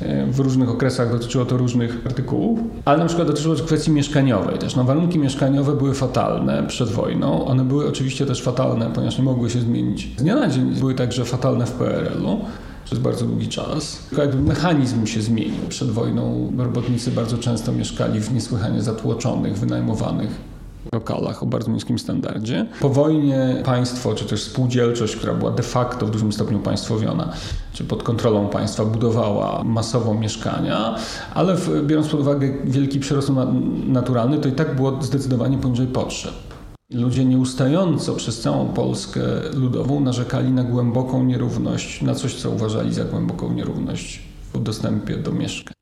e, 0.00 0.26
w 0.26 0.40
różnych 0.40 0.70
okresach 0.70 1.12
dotyczyło 1.12 1.44
to 1.44 1.56
różnych 1.56 2.06
artykułów, 2.06 2.60
ale 2.84 2.98
na 2.98 3.06
przykład 3.06 3.28
dotyczyło 3.28 3.54
to 3.54 3.64
kwestii 3.64 3.90
mieszkaniowej 3.90 4.58
też. 4.58 4.76
No 4.76 4.84
warunki 4.84 5.18
mieszkaniowe 5.18 5.76
były 5.76 5.94
fatalne 5.94 6.66
przed 6.66 6.88
wojną, 6.88 7.44
one 7.44 7.64
były 7.64 7.88
oczywiście 7.88 8.26
też 8.26 8.42
fatalne, 8.42 8.90
ponieważ 8.94 9.18
nie 9.18 9.24
mogły 9.24 9.50
się 9.50 9.60
zmienić 9.60 10.08
z 10.18 10.22
dnia 10.22 10.36
na 10.36 10.48
dzień, 10.48 10.74
były 10.74 10.94
także 10.94 11.24
fatalne 11.24 11.66
w 11.66 11.72
PRL-u 11.72 12.40
przez 12.92 13.02
bardzo 13.02 13.24
długi 13.24 13.48
czas. 13.48 13.98
Jakby 14.18 14.42
mechanizm 14.42 15.06
się 15.06 15.22
zmienił. 15.22 15.68
Przed 15.68 15.90
wojną 15.90 16.52
robotnicy 16.58 17.10
bardzo 17.10 17.38
często 17.38 17.72
mieszkali 17.72 18.20
w 18.20 18.32
niesłychanie 18.32 18.82
zatłoczonych, 18.82 19.58
wynajmowanych 19.58 20.30
lokalach 20.92 21.42
o 21.42 21.46
bardzo 21.46 21.70
niskim 21.70 21.98
standardzie. 21.98 22.66
Po 22.80 22.88
wojnie 22.88 23.62
państwo, 23.64 24.14
czy 24.14 24.24
też 24.24 24.42
spółdzielczość, 24.42 25.16
która 25.16 25.34
była 25.34 25.50
de 25.50 25.62
facto 25.62 26.06
w 26.06 26.10
dużym 26.10 26.32
stopniu 26.32 26.58
państwowiona, 26.58 27.32
czy 27.72 27.84
pod 27.84 28.02
kontrolą 28.02 28.48
państwa, 28.48 28.84
budowała 28.84 29.64
masowo 29.64 30.14
mieszkania, 30.14 30.94
ale 31.34 31.56
w, 31.56 31.86
biorąc 31.86 32.08
pod 32.08 32.20
uwagę 32.20 32.48
wielki 32.64 33.00
przyrost 33.00 33.30
naturalny, 33.86 34.38
to 34.38 34.48
i 34.48 34.52
tak 34.52 34.76
było 34.76 35.02
zdecydowanie 35.02 35.58
poniżej 35.58 35.86
potrzeb. 35.86 36.51
Ludzie 36.94 37.24
nieustająco 37.24 38.14
przez 38.14 38.40
całą 38.40 38.68
Polskę 38.68 39.20
ludową 39.54 40.00
narzekali 40.00 40.50
na 40.50 40.64
głęboką 40.64 41.24
nierówność, 41.24 42.02
na 42.02 42.14
coś, 42.14 42.34
co 42.34 42.50
uważali 42.50 42.94
za 42.94 43.04
głęboką 43.04 43.52
nierówność 43.52 44.22
w 44.54 44.62
dostępie 44.62 45.16
do 45.16 45.32
mieszkań. 45.32 45.74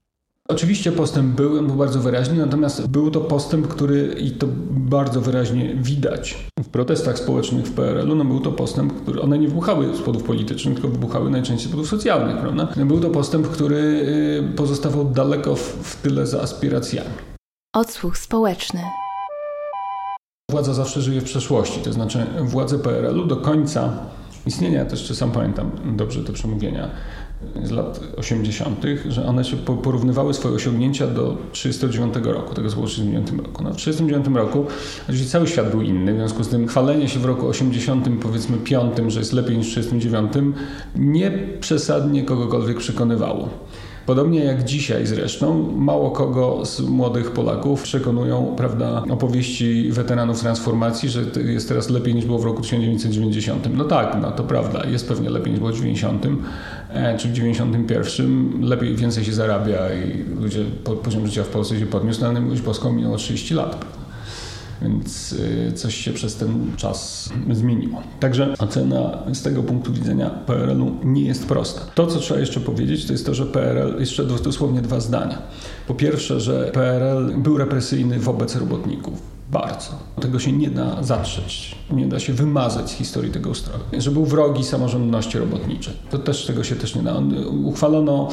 Oczywiście 0.48 0.92
postęp 0.92 1.36
był, 1.36 1.62
był 1.62 1.76
bardzo 1.76 2.00
wyraźny, 2.00 2.36
natomiast 2.36 2.88
był 2.88 3.10
to 3.10 3.20
postęp, 3.20 3.68
który 3.68 4.16
i 4.20 4.30
to 4.30 4.46
bardzo 4.70 5.20
wyraźnie 5.20 5.74
widać 5.74 6.48
w 6.62 6.68
protestach 6.68 7.18
społecznych 7.18 7.66
w 7.66 7.72
PRL-u, 7.72 8.14
no 8.14 8.24
był 8.24 8.40
to 8.40 8.52
postęp, 8.52 9.02
który, 9.02 9.22
one 9.22 9.38
nie 9.38 9.48
wybuchały 9.48 9.96
z 9.96 9.98
powodów 9.98 10.22
politycznych, 10.22 10.74
tylko 10.74 10.88
wybuchały 10.88 11.30
najczęściej 11.30 11.68
z 11.68 11.70
powodów 11.70 11.90
socjalnych, 11.90 12.36
prawda? 12.36 12.68
Był 12.76 13.00
to 13.00 13.10
postęp, 13.10 13.48
który 13.48 13.76
y, 13.76 14.56
pozostawał 14.56 15.04
daleko 15.04 15.56
w, 15.56 15.60
w 15.60 16.02
tyle 16.02 16.26
za 16.26 16.42
aspiracjami. 16.42 17.10
Odsłuch 17.74 18.18
społeczny. 18.18 18.80
Władza 20.50 20.74
zawsze 20.74 21.02
żyje 21.02 21.20
w 21.20 21.24
przeszłości, 21.24 21.80
to 21.80 21.92
znaczy 21.92 22.26
władze 22.40 22.78
PRL-u 22.78 23.26
do 23.26 23.36
końca 23.36 23.92
istnienia, 24.46 24.84
też 24.84 25.04
czy 25.04 25.14
sam 25.14 25.30
pamiętam 25.30 25.70
dobrze 25.96 26.24
te 26.24 26.32
przemówienia 26.32 26.88
z 27.62 27.70
lat 27.70 28.00
80., 28.16 28.84
że 29.08 29.26
one 29.26 29.44
się 29.44 29.56
porównywały 29.56 30.34
swoje 30.34 30.54
osiągnięcia 30.54 31.06
do 31.06 31.36
1939 31.52 32.14
roku, 32.36 32.54
tego 32.54 32.68
było 32.70 32.86
w 32.86 32.90
1939 32.90 33.46
roku. 33.46 33.64
No, 33.64 33.70
w 33.70 33.76
1939 33.76 34.36
roku 34.36 34.66
oczywiście 35.02 35.30
cały 35.32 35.46
świat 35.46 35.70
był 35.70 35.82
inny, 35.82 36.12
w 36.14 36.16
związku 36.16 36.44
z 36.44 36.48
tym 36.48 36.68
chwalenie 36.68 37.08
się 37.08 37.20
w 37.20 37.24
roku 37.24 37.48
80, 37.48 38.08
powiedzmy 38.22 38.56
5, 38.56 38.96
że 39.08 39.18
jest 39.18 39.32
lepiej 39.32 39.56
niż 39.56 39.66
w 39.66 39.74
1939, 39.74 40.54
nie 40.96 41.30
przesadnie 41.60 42.22
kogokolwiek 42.22 42.78
przekonywało. 42.78 43.48
Podobnie 44.10 44.44
jak 44.44 44.64
dzisiaj 44.64 45.06
zresztą, 45.06 45.72
mało 45.76 46.10
kogo 46.10 46.66
z 46.66 46.80
młodych 46.80 47.30
Polaków 47.30 47.82
przekonują 47.82 48.54
prawda, 48.56 49.02
opowieści 49.10 49.92
weteranów 49.92 50.40
transformacji, 50.40 51.08
że 51.08 51.24
jest 51.44 51.68
teraz 51.68 51.90
lepiej 51.90 52.14
niż 52.14 52.26
było 52.26 52.38
w 52.38 52.44
roku 52.44 52.62
1990. 52.62 53.68
No 53.76 53.84
tak, 53.84 54.18
no 54.22 54.30
to 54.30 54.44
prawda, 54.44 54.86
jest 54.86 55.08
pewnie 55.08 55.30
lepiej 55.30 55.50
niż 55.52 55.58
było 55.58 55.72
w 55.72 55.76
90 55.76 56.26
e, 56.90 57.18
czy 57.18 57.28
w 57.28 57.32
91. 57.32 58.52
Lepiej, 58.60 58.96
więcej 58.96 59.24
się 59.24 59.32
zarabia 59.32 59.78
i 59.94 60.24
ludzie, 60.42 60.64
poziom 61.02 61.26
życia 61.26 61.44
w 61.44 61.48
Polsce 61.48 61.78
się 61.78 61.86
podniósł, 61.86 62.20
no 62.20 62.26
ale 62.26 62.40
miłość 62.40 62.62
boską 62.62 62.92
minęło 62.92 63.16
30 63.16 63.54
lat. 63.54 63.99
Więc 64.82 65.32
y, 65.32 65.72
coś 65.72 65.94
się 65.94 66.12
przez 66.12 66.36
ten 66.36 66.76
czas 66.76 67.30
zmieniło. 67.52 68.02
Także 68.20 68.54
ocena 68.58 69.18
z 69.32 69.42
tego 69.42 69.62
punktu 69.62 69.92
widzenia 69.92 70.30
PRL-u 70.30 70.96
nie 71.04 71.22
jest 71.22 71.46
prosta. 71.46 71.80
To, 71.94 72.06
co 72.06 72.18
trzeba 72.18 72.40
jeszcze 72.40 72.60
powiedzieć, 72.60 73.06
to 73.06 73.12
jest 73.12 73.26
to, 73.26 73.34
że 73.34 73.46
PRL, 73.46 74.00
jeszcze 74.00 74.24
dosłownie 74.24 74.82
dwa 74.82 75.00
zdania. 75.00 75.42
Po 75.86 75.94
pierwsze, 75.94 76.40
że 76.40 76.70
PRL 76.74 77.34
był 77.38 77.58
represyjny 77.58 78.18
wobec 78.18 78.56
robotników 78.56 79.39
bardzo. 79.50 79.90
Tego 80.20 80.38
się 80.38 80.52
nie 80.52 80.70
da 80.70 81.02
zatrzeć, 81.02 81.74
nie 81.90 82.06
da 82.06 82.20
się 82.20 82.32
wymazać 82.32 82.90
z 82.90 82.92
historii 82.92 83.32
tego 83.32 83.50
ustroju. 83.50 83.84
Że 83.98 84.10
był 84.10 84.26
wrogi 84.26 84.64
samorządności 84.64 85.38
robotniczej. 85.38 85.94
To 86.10 86.18
też 86.18 86.46
tego 86.46 86.64
się 86.64 86.76
też 86.76 86.94
nie 86.94 87.02
da. 87.02 87.22
Uchwalono, 87.64 88.28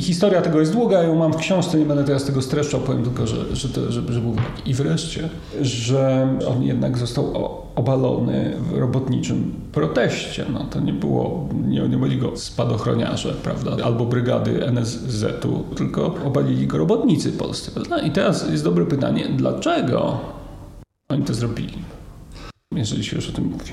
historia 0.00 0.42
tego 0.42 0.60
jest 0.60 0.72
długa, 0.72 1.02
ją 1.02 1.14
mam 1.14 1.32
w 1.32 1.36
książce, 1.36 1.78
nie 1.78 1.84
będę 1.84 2.04
teraz 2.04 2.24
tego 2.24 2.42
streszczał, 2.42 2.80
powiem 2.80 3.02
tylko, 3.02 3.26
że, 3.26 3.56
że, 3.56 3.68
to, 3.68 3.92
że, 3.92 4.12
że 4.12 4.20
był 4.20 4.32
wrogi. 4.32 4.48
I 4.66 4.74
wreszcie, 4.74 5.28
że 5.60 6.28
on 6.48 6.62
jednak 6.62 6.98
został 6.98 7.34
obalony 7.74 8.56
w 8.60 8.78
robotniczym 8.78 9.54
proteście. 9.72 10.44
No, 10.52 10.64
to 10.70 10.80
nie 10.80 10.92
było, 10.92 11.48
nie, 11.66 11.88
nie 11.88 11.96
byli 11.96 12.18
go 12.18 12.36
spadochroniarze, 12.36 13.34
prawda, 13.42 13.76
albo 13.84 14.04
brygady 14.04 14.66
NSZ-u, 14.66 15.74
tylko 15.74 16.14
obalili 16.24 16.66
go 16.66 16.78
robotnicy 16.78 17.32
polscy. 17.32 17.70
Prawda? 17.70 17.98
I 17.98 18.10
teraz 18.10 18.50
jest 18.50 18.64
dobre 18.64 18.86
pytanie, 18.86 19.28
dlaczego 19.36 20.20
oni 21.08 21.24
to 21.24 21.34
zrobili, 21.34 21.78
jeżeli 22.72 23.04
się 23.04 23.16
już 23.16 23.28
o 23.28 23.32
tym 23.32 23.44
mówi. 23.44 23.72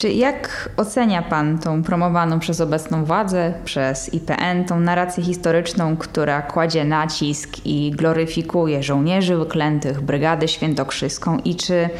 Czy 0.00 0.08
jak 0.08 0.70
ocenia 0.76 1.22
Pan 1.22 1.58
tą 1.58 1.82
promowaną 1.82 2.40
przez 2.40 2.60
obecną 2.60 3.04
władzę, 3.04 3.54
przez 3.64 4.14
IPN, 4.14 4.64
tą 4.64 4.80
narrację 4.80 5.24
historyczną, 5.24 5.96
która 5.96 6.42
kładzie 6.42 6.84
nacisk 6.84 7.56
i 7.64 7.90
gloryfikuje 7.90 8.82
żołnierzy 8.82 9.36
wyklętych, 9.36 10.00
Brygadę 10.00 10.48
Świętokrzyską 10.48 11.38
i 11.38 11.54
czy 11.54 11.90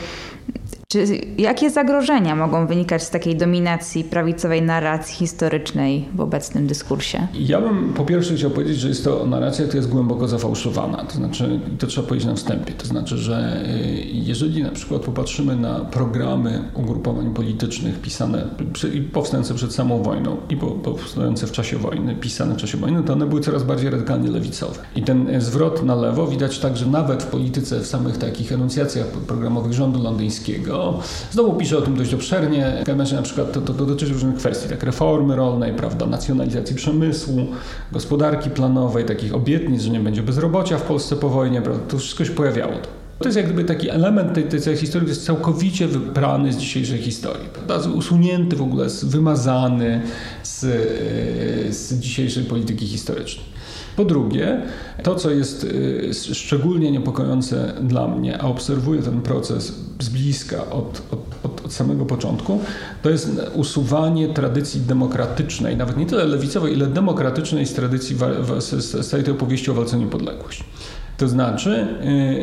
czy 0.89 1.21
jakie 1.39 1.71
zagrożenia 1.71 2.37
mogą 2.37 2.67
wynikać 2.67 3.03
z 3.03 3.11
takiej 3.11 3.37
dominacji 3.37 4.05
prawicowej 4.05 4.63
narracji 4.63 5.15
historycznej 5.17 6.09
w 6.15 6.21
obecnym 6.21 6.67
dyskursie? 6.67 7.27
Ja 7.35 7.61
bym 7.61 7.93
po 7.93 8.05
pierwsze 8.05 8.35
chciał 8.35 8.51
powiedzieć, 8.51 8.79
że 8.79 8.89
jest 8.89 9.05
to 9.05 9.27
narracja, 9.27 9.65
która 9.65 9.79
jest 9.79 9.89
głęboko 9.89 10.29
zafałszowana. 10.29 11.05
To 11.05 11.15
znaczy, 11.15 11.61
to 11.79 11.87
trzeba 11.87 12.09
powiedzieć 12.09 12.29
na 12.29 12.35
wstępie. 12.35 12.73
To 12.73 12.87
znaczy, 12.87 13.19
że 13.19 13.65
y, 13.67 14.05
jeżeli 14.13 14.63
na 14.63 14.71
przykład 14.71 15.03
popatrzymy 15.03 15.57
na 15.57 15.81
programy 15.81 16.65
ugrupowań 16.75 17.35
politycznych 17.35 18.01
pisane 18.01 18.49
i 18.95 19.01
powstające 19.01 19.55
przed 19.55 19.75
samą 19.75 20.03
wojną 20.03 20.37
i 20.51 20.57
powstające 20.57 21.47
w 21.47 21.53
czasie 21.53 21.77
wojny, 21.77 22.15
pisane 22.15 22.55
w 22.55 22.57
czasie 22.57 22.79
wojny, 22.79 23.03
to 23.03 23.13
one 23.13 23.27
były 23.27 23.41
coraz 23.41 23.63
bardziej 23.63 23.91
radykalnie 23.91 24.31
lewicowe. 24.31 24.79
I 24.97 25.03
ten 25.03 25.41
zwrot 25.41 25.83
na 25.83 25.95
lewo 25.95 26.27
widać 26.27 26.59
także 26.59 26.87
nawet 26.87 27.23
w 27.23 27.27
polityce, 27.27 27.81
w 27.81 27.87
samych 27.87 28.19
takich 28.19 28.53
enuncjacjach 28.53 29.07
programowych 29.07 29.73
rządu 29.73 30.03
londyńskiego, 30.03 30.76
Znowu 31.31 31.53
pisze 31.53 31.79
o 31.79 31.83
tym 31.83 31.97
dość 31.97 32.15
obszernie. 32.15 32.85
Razie 32.99 33.17
na 33.17 33.23
przykład 33.23 33.53
to, 33.53 33.61
to, 33.61 33.75
to 33.75 33.87
dotyczy 33.87 34.13
różnych 34.13 34.35
kwestii, 34.37 34.69
tak 34.69 34.83
reformy 34.83 35.37
rolnej, 35.37 35.73
prawda, 35.73 36.07
nacjonalizacji 36.07 36.77
przemysłu, 36.77 37.47
gospodarki 37.93 38.51
planowej, 38.51 39.05
takich 39.05 39.35
obietnic, 39.35 39.83
że 39.83 39.91
nie 39.91 40.01
będzie 40.01 40.23
bezrobocia 40.23 40.79
w 40.79 40.83
Polsce 40.83 41.17
po 41.17 41.29
wojnie, 41.29 41.63
prawda, 41.63 41.83
to 41.89 41.99
wszystko 41.99 42.25
się 42.25 42.33
pojawiało. 42.33 42.73
To 43.19 43.25
jest 43.25 43.37
jak 43.37 43.47
gdyby 43.47 43.65
taki 43.65 43.91
element 43.91 44.35
tej, 44.35 44.45
tej 44.45 44.61
całej 44.61 44.79
historii, 44.79 45.07
który 45.07 45.17
jest 45.17 45.27
całkowicie 45.27 45.89
wybrany 45.89 46.53
z 46.53 46.57
dzisiejszej 46.57 46.99
historii, 46.99 47.49
prawda? 47.49 47.89
usunięty 47.91 48.57
w 48.57 48.63
ogóle, 48.63 48.87
wymazany 49.03 50.03
z, 50.43 50.61
z 51.77 51.95
dzisiejszej 51.95 52.45
polityki 52.45 52.87
historycznej. 52.87 53.56
Po 53.97 54.05
drugie, 54.05 54.63
to 55.03 55.15
co 55.15 55.31
jest 55.31 55.65
y, 55.65 56.35
szczególnie 56.35 56.91
niepokojące 56.91 57.73
dla 57.83 58.09
mnie, 58.09 58.39
a 58.43 58.47
obserwuję 58.47 59.03
ten 59.03 59.23
proces 59.23 59.75
z 60.01 60.09
bliska 60.09 60.71
od, 60.71 61.03
od, 61.11 61.65
od, 61.65 61.73
samego 61.73 62.07
początku, 62.07 62.61
to 63.03 63.11
jest 63.11 63.41
usuwanie 63.55 64.29
tradycji 64.29 64.81
demokratycznej, 64.81 65.77
nawet 65.77 65.97
nie 65.97 66.07
tyle 66.07 66.25
lewicowej, 66.25 66.75
ile 66.75 66.87
demokratycznej 66.87 67.67
z 67.67 67.75
tradycji 67.75 68.17
z, 68.59 69.07
z 69.07 69.11
tej 69.11 69.31
opowieści 69.31 69.71
o 69.71 69.75
walce 69.75 69.97
o 69.97 69.99
niepodległość. 69.99 70.65
To 71.17 71.29
znaczy, 71.29 71.87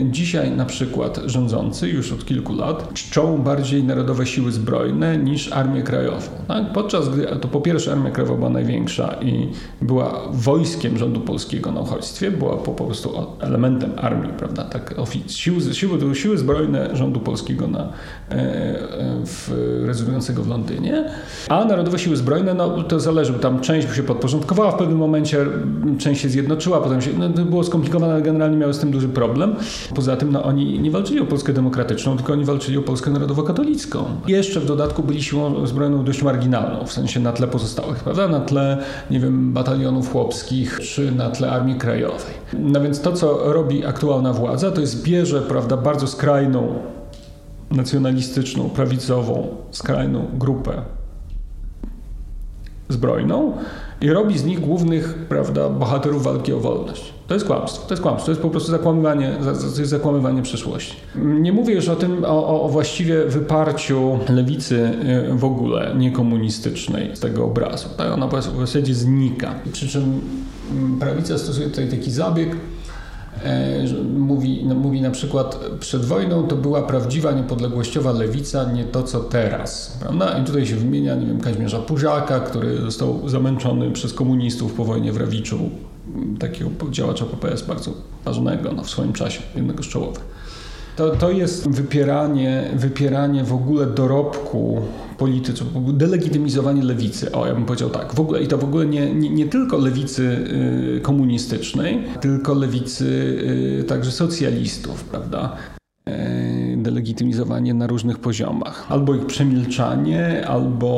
y, 0.02 0.06
dzisiaj 0.12 0.52
na 0.52 0.66
przykład 0.66 1.20
rządzący 1.26 1.90
już 1.90 2.12
od 2.12 2.26
kilku 2.26 2.54
lat 2.54 2.94
czczą 2.94 3.38
bardziej 3.38 3.84
narodowe 3.84 4.26
siły 4.26 4.52
zbrojne 4.52 5.18
niż 5.18 5.52
Armię 5.52 5.82
Krajową. 5.82 6.28
Tak? 6.48 6.74
Podczas 6.74 7.10
gdy 7.10 7.26
to 7.42 7.48
po 7.48 7.62
pierwsze 7.62 7.92
Armia 7.92 8.12
Krajowa 8.12 8.36
była 8.36 8.50
największa 8.50 9.16
i 9.22 9.50
była 9.82 10.22
wojskiem 10.32 10.98
rządu 10.98 11.20
polskiego 11.20 11.72
na 11.72 11.82
uchodźstwie, 11.82 12.32
była 12.32 12.58
po, 12.58 12.72
prostu 12.72 13.10
elementem 13.40 13.92
armii, 13.98 14.34
prawda? 14.38 14.64
Tak, 14.64 14.96
siły, 15.28 15.74
siły, 15.74 16.16
siły 16.16 16.38
zbrojne 16.38 16.96
rządu 16.96 17.20
polskiego 17.20 17.68
na, 17.68 17.80
e, 17.80 18.34
e, 18.34 18.76
w, 19.26 19.52
rezydującego 19.86 20.44
w 20.44 20.48
Londynie, 20.48 21.04
a 21.50 21.66
Narodowe 21.66 22.00
Siły 22.00 22.16
Zbrojne, 22.16 22.54
no 22.54 22.84
to 22.84 23.00
zależy, 23.00 23.34
tam 23.34 23.60
część 23.60 23.96
się 23.96 24.04
podporządkowała 24.04 24.72
w 24.72 24.76
pewnym 24.76 24.98
momencie, 24.98 25.46
część 25.98 26.22
się 26.22 26.30
zjednoczyła, 26.30 26.82
potem 26.82 27.02
się, 27.02 27.10
no, 27.18 27.30
to 27.30 27.46
było 27.46 27.64
skomplikowane, 27.64 28.14
ale 28.14 28.22
generalnie 28.22 28.63
miały 28.64 28.74
z 28.74 28.80
tym 28.80 28.92
duży 28.92 29.10
problem. 29.10 29.56
Poza 29.96 30.16
tym 30.16 30.32
no, 30.32 30.44
oni 30.44 30.80
nie 30.80 30.92
walczyli 30.92 31.20
o 31.20 31.26
Polskę 31.26 31.54
demokratyczną, 31.54 32.18
tylko 32.18 32.34
oni 32.34 32.46
walczyli 32.46 32.78
o 32.78 32.82
Polskę 32.82 33.12
narodowo-katolicką. 33.12 34.06
Jeszcze 34.28 34.60
w 34.60 34.66
dodatku 34.66 35.04
byli 35.04 35.24
siłą 35.24 35.68
zbrojną 35.68 36.04
dość 36.04 36.24
marginalną, 36.24 36.86
w 36.86 36.94
sensie 36.94 37.20
na 37.20 37.32
tle 37.32 37.48
pozostałych, 37.48 38.00
prawda? 38.00 38.28
Na 38.28 38.40
tle, 38.40 38.78
nie 39.12 39.20
wiem, 39.20 39.54
batalionów 39.54 40.12
chłopskich, 40.12 40.80
czy 40.80 41.12
na 41.12 41.30
tle 41.30 41.52
Armii 41.52 41.76
Krajowej. 41.76 42.34
No 42.60 42.82
więc 42.82 43.02
to, 43.02 43.14
co 43.14 43.54
robi 43.54 43.86
aktualna 43.86 44.34
władza, 44.34 44.72
to 44.72 44.82
jest 44.82 45.04
bierze, 45.04 45.42
prawda, 45.42 45.78
bardzo 45.78 46.08
skrajną, 46.08 46.74
nacjonalistyczną, 47.72 48.70
prawicową, 48.70 49.48
skrajną 49.72 50.26
grupę 50.34 50.82
zbrojną 52.90 53.58
i 54.04 54.10
robi 54.10 54.38
z 54.38 54.46
nich 54.46 54.60
głównych 54.60 55.14
prawda, 55.14 55.70
bohaterów 55.70 56.24
walki 56.24 56.54
o 56.54 56.60
wolność. 56.60 57.14
To 57.28 57.34
jest 57.34 57.46
kłamstwo. 57.46 57.88
To 57.88 57.94
jest 57.94 58.04
kłamstwo. 58.04 58.26
To 58.26 58.32
jest 58.32 58.42
po 58.42 58.50
prostu 58.50 58.72
zakłamywanie, 58.72 59.36
to 59.44 59.50
jest 59.50 59.90
zakłamywanie 59.90 60.42
przyszłości. 60.42 60.96
Nie 61.16 61.52
mówię 61.52 61.74
już 61.74 61.90
o 61.90 61.96
tym, 61.96 62.26
o, 62.26 62.64
o 62.64 62.70
właściwie 62.70 63.26
wyparciu 63.26 64.20
lewicy 64.30 64.92
y, 65.32 65.38
w 65.38 65.46
ogóle 65.46 65.96
niekomunistycznej 65.98 67.16
z 67.16 67.20
tego 67.20 67.46
obrazu. 67.46 67.90
Tak? 67.98 68.12
Ona 68.12 68.28
w 68.28 68.60
zasadzie 68.60 68.94
znika. 68.94 69.56
Przy 69.72 69.88
czym 69.88 70.22
mm, 70.72 71.00
prawica 71.00 71.38
stosuje 71.38 71.70
tutaj 71.70 71.88
taki 71.88 72.12
zabieg, 72.12 72.56
mówi, 74.18 74.66
no, 74.66 74.76
mówi 74.76 75.02
na 75.02 75.12
przykład, 75.12 75.60
przed 75.80 76.06
wojną 76.06 76.48
to 76.48 76.56
była 76.56 76.82
prawdziwa 76.82 77.32
niepodległościowa 77.32 78.12
lewica, 78.12 78.72
nie 78.72 78.84
to 78.84 79.04
co 79.04 79.20
teraz. 79.20 79.98
Prawda? 80.00 80.38
I 80.38 80.44
tutaj 80.44 80.66
się 80.66 80.76
wymienia, 80.76 81.16
nie 81.16 81.26
wiem, 81.26 81.42
Kazimierza 81.42 81.80
Pużaka, 81.80 82.40
który 82.40 82.78
został 82.78 83.30
zamęczony 83.30 83.92
przez 83.92 84.14
komunistów 84.14 84.74
po 84.74 84.86
wojnie 84.86 85.12
w 85.12 85.18
Rawiczu, 85.18 85.60
takiego 86.40 86.70
działacza 86.92 87.26
PPS 87.26 87.62
bardzo 87.62 87.92
ważnego 88.26 88.72
no, 88.72 88.84
w 88.84 88.90
swoim 88.90 89.14
czasie, 89.14 89.42
jednego 89.56 89.84
z 89.84 89.88
czołowych. 89.88 90.34
To, 90.96 91.10
to 91.10 91.32
jest 91.32 91.70
wypieranie, 91.70 92.72
wypieranie 92.76 93.44
w 93.44 93.54
ogóle 93.54 93.86
dorobku 93.86 94.82
polityków, 95.24 95.98
delegitymizowanie 95.98 96.84
lewicy. 96.84 97.32
O, 97.32 97.48
ja 97.48 97.54
bym 97.54 97.66
powiedział 97.66 97.90
tak. 97.90 98.14
W 98.14 98.20
ogóle, 98.20 98.44
I 98.44 98.48
to 98.48 98.58
w 98.58 98.64
ogóle 98.64 98.86
nie, 98.86 99.16
nie, 99.16 99.30
nie 99.30 99.46
tylko 99.46 99.78
lewicy 99.78 100.24
y, 100.98 101.02
komunistycznej, 101.02 102.04
tylko 102.22 102.54
lewicy 102.54 103.06
y, 103.82 103.84
także 103.84 104.12
socjalistów, 104.12 105.04
prawda? 105.04 105.56
Y, 106.10 106.78
delegitymizowanie 106.78 107.74
na 107.74 107.88
różnych 107.88 108.20
poziomach. 108.20 108.86
Albo 108.90 109.16
ich 109.16 109.26
przemilczanie, 109.26 110.48
albo 110.48 110.92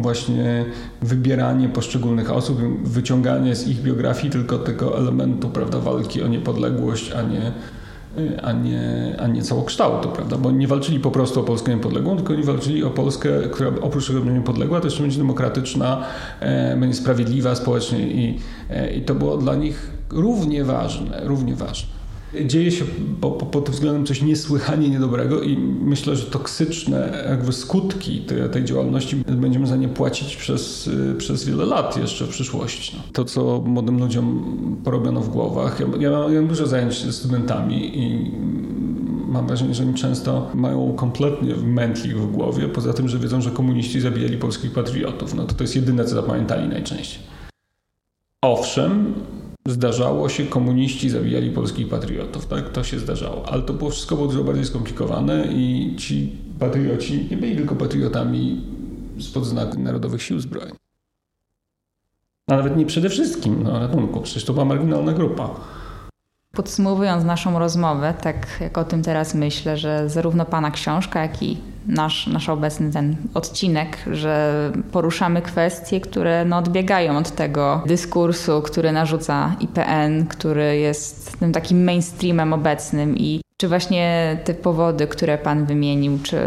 właśnie 0.00 0.64
wybieranie 1.02 1.68
poszczególnych 1.68 2.32
osób, 2.32 2.58
wyciąganie 2.84 3.56
z 3.56 3.68
ich 3.68 3.82
biografii 3.82 4.32
tylko 4.32 4.58
tego 4.58 4.98
elementu 4.98 5.48
prawda, 5.48 5.78
walki 5.78 6.22
o 6.22 6.28
niepodległość, 6.28 7.12
a 7.12 7.22
nie 7.22 7.52
a 8.42 8.52
nie, 8.52 9.16
a 9.18 9.26
nie 9.26 9.42
całokształtu, 9.42 10.08
prawda? 10.08 10.36
Bo 10.36 10.50
nie 10.50 10.68
walczyli 10.68 11.00
po 11.00 11.10
prostu 11.10 11.40
o 11.40 11.44
Polskę 11.44 11.74
niepodległą, 11.74 12.16
tylko 12.16 12.32
oni 12.32 12.42
walczyli 12.42 12.84
o 12.84 12.90
Polskę, 12.90 13.30
która 13.52 13.70
oprócz 13.80 14.06
tego 14.06 14.20
będzie 14.20 14.38
niepodległa, 14.38 14.80
to 14.80 14.86
jeszcze 14.86 15.02
będzie 15.02 15.18
demokratyczna, 15.18 16.04
e, 16.40 16.76
będzie 16.76 16.96
sprawiedliwa 16.96 17.54
społecznie 17.54 17.98
i, 17.98 18.38
e, 18.70 18.94
i 18.94 19.02
to 19.02 19.14
było 19.14 19.36
dla 19.36 19.54
nich 19.54 19.90
równie 20.10 20.64
ważne, 20.64 21.20
równie 21.24 21.54
ważne 21.54 21.99
dzieje 22.46 22.70
się 22.70 22.84
pod 23.20 23.32
po, 23.32 23.60
względem 23.60 24.06
coś 24.06 24.22
niesłychanie 24.22 24.88
niedobrego 24.88 25.42
i 25.42 25.56
myślę, 25.58 26.16
że 26.16 26.26
toksyczne 26.26 27.24
jakby 27.28 27.52
skutki 27.52 28.20
tej, 28.20 28.50
tej 28.50 28.64
działalności 28.64 29.16
będziemy 29.16 29.66
za 29.66 29.76
nie 29.76 29.88
płacić 29.88 30.36
przez, 30.36 30.90
przez 31.18 31.44
wiele 31.44 31.64
lat 31.64 31.96
jeszcze 31.96 32.24
w 32.24 32.28
przyszłości. 32.28 32.96
No. 32.96 33.02
To, 33.12 33.24
co 33.24 33.62
młodym 33.66 33.98
ludziom 33.98 34.76
porobiono 34.84 35.20
w 35.20 35.28
głowach. 35.28 35.80
Ja, 35.80 35.86
ja, 35.98 36.10
mam, 36.10 36.32
ja 36.32 36.40
mam 36.40 36.48
dużo 36.48 36.66
zajęć 36.66 37.04
ze 37.04 37.12
studentami 37.12 37.98
i 37.98 38.30
mam 39.30 39.46
wrażenie, 39.46 39.74
że 39.74 39.82
oni 39.82 39.94
często 39.94 40.50
mają 40.54 40.92
kompletnie 40.92 41.54
mętlik 41.56 42.16
w 42.16 42.32
głowie, 42.32 42.68
poza 42.68 42.92
tym, 42.92 43.08
że 43.08 43.18
wiedzą, 43.18 43.40
że 43.40 43.50
komuniści 43.50 44.00
zabijali 44.00 44.38
polskich 44.38 44.72
patriotów. 44.72 45.34
No 45.34 45.44
to 45.44 45.54
to 45.54 45.64
jest 45.64 45.76
jedyne, 45.76 46.04
co 46.04 46.14
zapamiętali 46.14 46.68
najczęściej. 46.68 47.22
Owszem, 48.42 49.14
zdarzało 49.66 50.28
się, 50.28 50.46
komuniści 50.46 51.10
zabijali 51.10 51.50
polskich 51.50 51.88
patriotów, 51.88 52.46
tak? 52.46 52.68
To 52.68 52.84
się 52.84 52.98
zdarzało. 52.98 53.48
Ale 53.48 53.62
to 53.62 53.72
było 53.72 53.90
wszystko 53.90 54.16
było 54.16 54.28
dużo 54.28 54.44
bardziej 54.44 54.64
skomplikowane 54.64 55.46
i 55.52 55.96
ci 55.98 56.32
patrioci 56.58 57.28
nie 57.30 57.36
byli 57.36 57.56
tylko 57.56 57.74
patriotami 57.74 58.64
spod 59.20 59.46
znaku 59.46 59.80
Narodowych 59.80 60.22
Sił 60.22 60.40
Zbrojnych. 60.40 60.76
A 62.46 62.56
nawet 62.56 62.76
nie 62.76 62.86
przede 62.86 63.08
wszystkim, 63.10 63.62
no 63.62 63.78
ratunku, 63.78 64.20
przecież 64.20 64.44
to 64.44 64.52
była 64.52 64.64
marginalna 64.64 65.12
grupa. 65.12 65.50
Podsumowując 66.52 67.24
naszą 67.24 67.58
rozmowę, 67.58 68.14
tak 68.22 68.46
jak 68.60 68.78
o 68.78 68.84
tym 68.84 69.02
teraz 69.02 69.34
myślę, 69.34 69.76
że 69.76 70.08
zarówno 70.08 70.44
Pana 70.44 70.70
książka, 70.70 71.22
jak 71.22 71.42
i 71.42 71.56
nasz, 71.86 72.26
nasz 72.26 72.48
obecny 72.48 72.92
ten 72.92 73.16
odcinek, 73.34 73.98
że 74.12 74.54
poruszamy 74.92 75.42
kwestie, 75.42 76.00
które 76.00 76.44
no, 76.44 76.58
odbiegają 76.58 77.18
od 77.18 77.30
tego 77.30 77.82
dyskursu, 77.86 78.62
który 78.62 78.92
narzuca 78.92 79.56
IPN, 79.60 80.26
który 80.26 80.76
jest 80.76 81.38
tym 81.38 81.52
takim 81.52 81.84
mainstreamem 81.84 82.52
obecnym 82.52 83.18
i 83.18 83.40
czy 83.60 83.68
właśnie 83.68 84.38
te 84.44 84.54
powody, 84.54 85.06
które 85.06 85.38
Pan 85.38 85.66
wymienił, 85.66 86.18
czy 86.22 86.38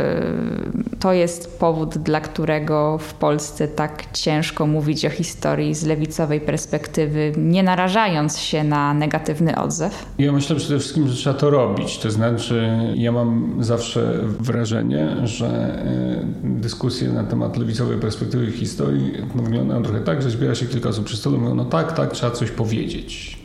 to 0.99 1.13
jest 1.13 1.59
powód, 1.59 1.97
dla 1.97 2.21
którego 2.21 2.97
w 2.97 3.13
Polsce 3.13 3.67
tak 3.67 4.11
ciężko 4.13 4.67
mówić 4.67 5.05
o 5.05 5.09
historii 5.09 5.75
z 5.75 5.85
lewicowej 5.85 6.41
perspektywy, 6.41 7.31
nie 7.37 7.63
narażając 7.63 8.39
się 8.39 8.63
na 8.63 8.93
negatywny 8.93 9.61
odzew? 9.61 10.05
Ja 10.17 10.31
myślę 10.31 10.55
przede 10.55 10.79
wszystkim, 10.79 11.07
że 11.07 11.15
trzeba 11.15 11.39
to 11.39 11.49
robić. 11.49 11.97
To 11.97 12.11
znaczy, 12.11 12.79
ja 12.95 13.11
mam 13.11 13.57
zawsze 13.59 14.19
wrażenie, 14.39 15.15
że 15.23 15.47
e, 15.47 16.25
dyskusje 16.43 17.09
na 17.09 17.23
temat 17.23 17.57
lewicowej 17.57 17.97
perspektywy 17.97 18.51
historii 18.51 19.11
wyglądają 19.35 19.83
trochę 19.83 20.01
tak, 20.01 20.21
że 20.21 20.29
zbiera 20.29 20.55
się 20.55 20.65
kilka 20.65 20.89
osób 20.89 21.05
przy 21.05 21.17
stole 21.17 21.37
i 21.37 21.39
mówią, 21.39 21.55
no 21.55 21.65
tak, 21.65 21.91
tak, 21.91 22.11
trzeba 22.11 22.31
coś 22.31 22.51
powiedzieć. 22.51 23.37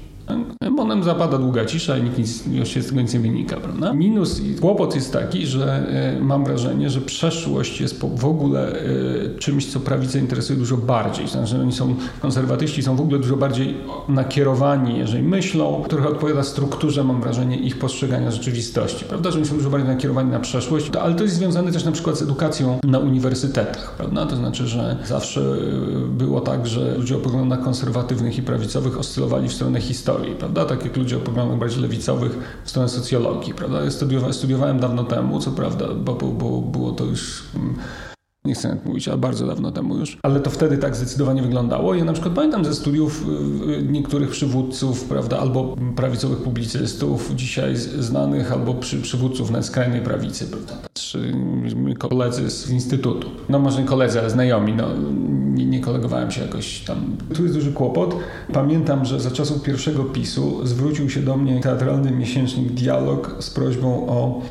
Potem 0.78 1.02
zapada 1.02 1.38
długa 1.38 1.64
cisza 1.64 1.98
i 1.98 2.02
nikt 2.02 2.18
nic, 2.18 2.46
już 2.46 2.68
się 2.68 2.82
z 2.82 2.86
tego 2.86 3.00
nic 3.00 3.14
nie 3.14 3.20
wynika, 3.20 3.56
prawda? 3.56 3.92
Minus 3.92 4.40
i 4.40 4.54
kłopot 4.54 4.94
jest 4.94 5.12
taki, 5.12 5.46
że 5.46 5.88
e, 6.16 6.20
mam 6.20 6.44
wrażenie, 6.44 6.90
że 6.90 7.00
przeszłość 7.00 7.80
jest 7.80 8.00
w 8.16 8.24
ogóle 8.24 8.72
e, 8.72 9.38
czymś, 9.38 9.66
co 9.66 9.80
prawicę 9.80 10.18
interesuje 10.18 10.58
dużo 10.58 10.76
bardziej. 10.76 11.28
Znaczy, 11.28 11.60
oni 11.60 11.72
są, 11.72 11.94
konserwatyści 12.20 12.82
są 12.82 12.96
w 12.96 13.00
ogóle 13.00 13.18
dużo 13.18 13.36
bardziej 13.36 13.76
nakierowani, 14.08 14.98
jeżeli 14.98 15.22
myślą, 15.22 15.84
trochę 15.88 16.08
odpowiada 16.08 16.42
strukturze, 16.42 17.04
mam 17.04 17.20
wrażenie, 17.20 17.56
ich 17.56 17.78
postrzegania 17.78 18.30
rzeczywistości, 18.30 19.04
prawda? 19.04 19.30
Że 19.30 19.38
oni 19.38 19.46
są 19.46 19.56
dużo 19.56 19.70
bardziej 19.70 19.88
nakierowani 19.88 20.30
na 20.30 20.40
przeszłość, 20.40 20.90
ale 21.00 21.14
to 21.14 21.22
jest 21.22 21.34
związane 21.34 21.72
też 21.72 21.84
na 21.84 21.92
przykład 21.92 22.18
z 22.18 22.22
edukacją 22.22 22.78
na 22.84 22.98
uniwersytetach, 22.98 23.94
prawda? 23.96 24.26
To 24.26 24.36
znaczy, 24.36 24.66
że 24.66 24.96
zawsze 25.06 25.40
e, 25.40 26.08
było 26.08 26.40
tak, 26.40 26.66
że 26.66 26.94
ludzie 26.98 27.16
o 27.16 27.18
poglądach 27.18 27.62
konserwatywnych 27.62 28.38
i 28.38 28.42
prawicowych 28.42 28.98
oscylowali 28.98 29.48
w 29.48 29.52
stronę 29.52 29.80
historii, 29.80 30.34
prawda? 30.34 30.67
Tak 30.68 30.84
jak 30.84 30.96
ludzie 30.96 31.16
o 31.16 31.20
poglądach 31.20 31.58
bardziej 31.58 31.82
lewicowych 31.82 32.60
w 32.64 32.70
stronę 32.70 32.88
socjologii, 32.88 33.54
prawda? 33.54 33.84
Ja 33.84 33.90
studiowałem, 33.90 34.34
studiowałem 34.34 34.80
dawno 34.80 35.04
temu, 35.04 35.40
co 35.40 35.50
prawda, 35.50 35.94
bo, 35.94 36.14
bo, 36.14 36.60
było 36.60 36.92
to 36.92 37.04
już 37.04 37.42
mm, 37.56 37.74
nie 38.44 38.54
chcę 38.54 38.68
nawet 38.68 38.86
mówić, 38.86 39.08
ale 39.08 39.18
bardzo 39.18 39.46
dawno 39.46 39.72
temu 39.72 39.96
już, 39.96 40.18
ale 40.22 40.40
to 40.40 40.50
wtedy 40.50 40.78
tak 40.78 40.96
zdecydowanie 40.96 41.42
wyglądało. 41.42 41.94
Ja 41.94 42.04
na 42.04 42.12
przykład 42.12 42.34
pamiętam 42.34 42.64
ze 42.64 42.74
studiów 42.74 43.24
y, 43.68 43.72
y, 43.72 43.82
niektórych 43.82 44.30
przywódców, 44.30 45.04
prawda, 45.04 45.38
albo 45.38 45.76
prawicowych 45.96 46.38
publicystów, 46.38 47.30
dzisiaj 47.34 47.76
znanych, 47.76 48.52
albo 48.52 48.74
przy, 48.74 49.02
przywódców 49.02 49.50
na 49.50 49.62
skrajnej 49.62 50.00
prawicy, 50.00 50.46
prawda. 50.46 50.88
czy 50.94 51.32
moi 51.76 51.94
koledzy 51.94 52.50
z 52.50 52.70
instytutu. 52.70 53.30
No 53.48 53.58
może 53.58 53.80
nie 53.80 53.86
koledzy, 53.88 54.20
ale 54.20 54.30
znajomi. 54.30 54.72
No, 54.72 54.88
nie, 55.58 55.66
nie 55.66 55.80
kolegowałem 55.80 56.30
się 56.30 56.40
jakoś 56.40 56.80
tam. 56.80 57.16
Tu 57.34 57.42
jest 57.42 57.54
duży 57.54 57.72
kłopot. 57.72 58.16
Pamiętam, 58.52 59.04
że 59.04 59.20
za 59.20 59.30
czasów 59.30 59.62
pierwszego 59.62 60.04
PiSu 60.04 60.66
zwrócił 60.66 61.10
się 61.10 61.20
do 61.20 61.36
mnie 61.36 61.60
teatralny 61.60 62.10
miesięcznik 62.10 62.72
Dialog 62.72 63.36
z 63.40 63.50
prośbą 63.50 64.08
o 64.08 64.42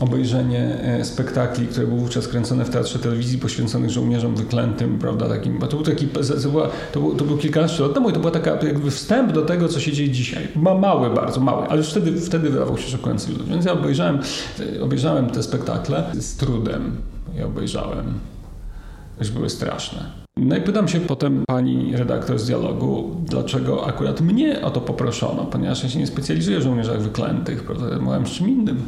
obejrzenie 0.00 0.78
e, 0.80 1.04
spektakli, 1.04 1.66
które 1.66 1.86
były 1.86 2.00
wówczas 2.00 2.28
kręcone 2.28 2.64
w 2.64 2.70
Teatrze 2.70 2.98
Telewizji 2.98 3.38
poświęconych 3.38 3.90
żołnierzom 3.90 4.34
wyklętym, 4.34 4.98
prawda, 4.98 5.28
takim, 5.28 5.58
bo 5.58 5.66
to 5.66 5.76
był 5.76 5.86
taki, 5.86 6.08
to, 6.08 6.20
to, 6.92 7.00
był, 7.00 7.14
to 7.14 7.24
był 7.24 7.36
kilkanaście 7.38 7.82
lat 7.82 7.94
temu 7.94 8.10
i 8.10 8.12
to 8.12 8.20
była 8.20 8.32
taka 8.32 8.50
jakby 8.50 8.90
wstęp 8.90 9.32
do 9.32 9.42
tego, 9.42 9.68
co 9.68 9.80
się 9.80 9.92
dzieje 9.92 10.10
dzisiaj. 10.10 10.48
Ma 10.56 10.74
mały, 10.74 11.10
bardzo 11.10 11.40
mały, 11.40 11.66
ale 11.66 11.78
już 11.78 11.90
wtedy, 11.90 12.20
wtedy 12.20 12.50
wydawał 12.50 12.78
się 12.78 12.90
szokujący. 12.90 13.30
Więc 13.48 13.64
ja 13.64 13.72
obejrzałem, 13.72 14.20
e, 14.76 14.82
obejrzałem 14.82 15.30
te 15.30 15.42
spektakle 15.42 16.04
z 16.14 16.36
trudem. 16.36 16.96
Ja 17.34 17.46
obejrzałem. 17.46 18.14
Były 19.34 19.50
straszne. 19.50 20.25
No 20.38 20.56
i 20.56 20.60
pytam 20.60 20.88
się 20.88 21.00
potem 21.00 21.44
pani 21.46 21.96
redaktor 21.96 22.38
z 22.38 22.46
dialogu, 22.46 23.16
dlaczego 23.24 23.86
akurat 23.86 24.20
mnie 24.20 24.62
o 24.62 24.70
to 24.70 24.80
poproszono, 24.80 25.44
ponieważ 25.44 25.82
ja 25.82 25.88
się 25.88 25.98
nie 25.98 26.06
specjalizuję 26.06 26.58
w 26.58 26.62
żołnierzach 26.62 27.02
wyklętych, 27.02 27.64
mówiłem 28.00 28.26
z 28.26 28.30
czym 28.30 28.48
innym. 28.48 28.82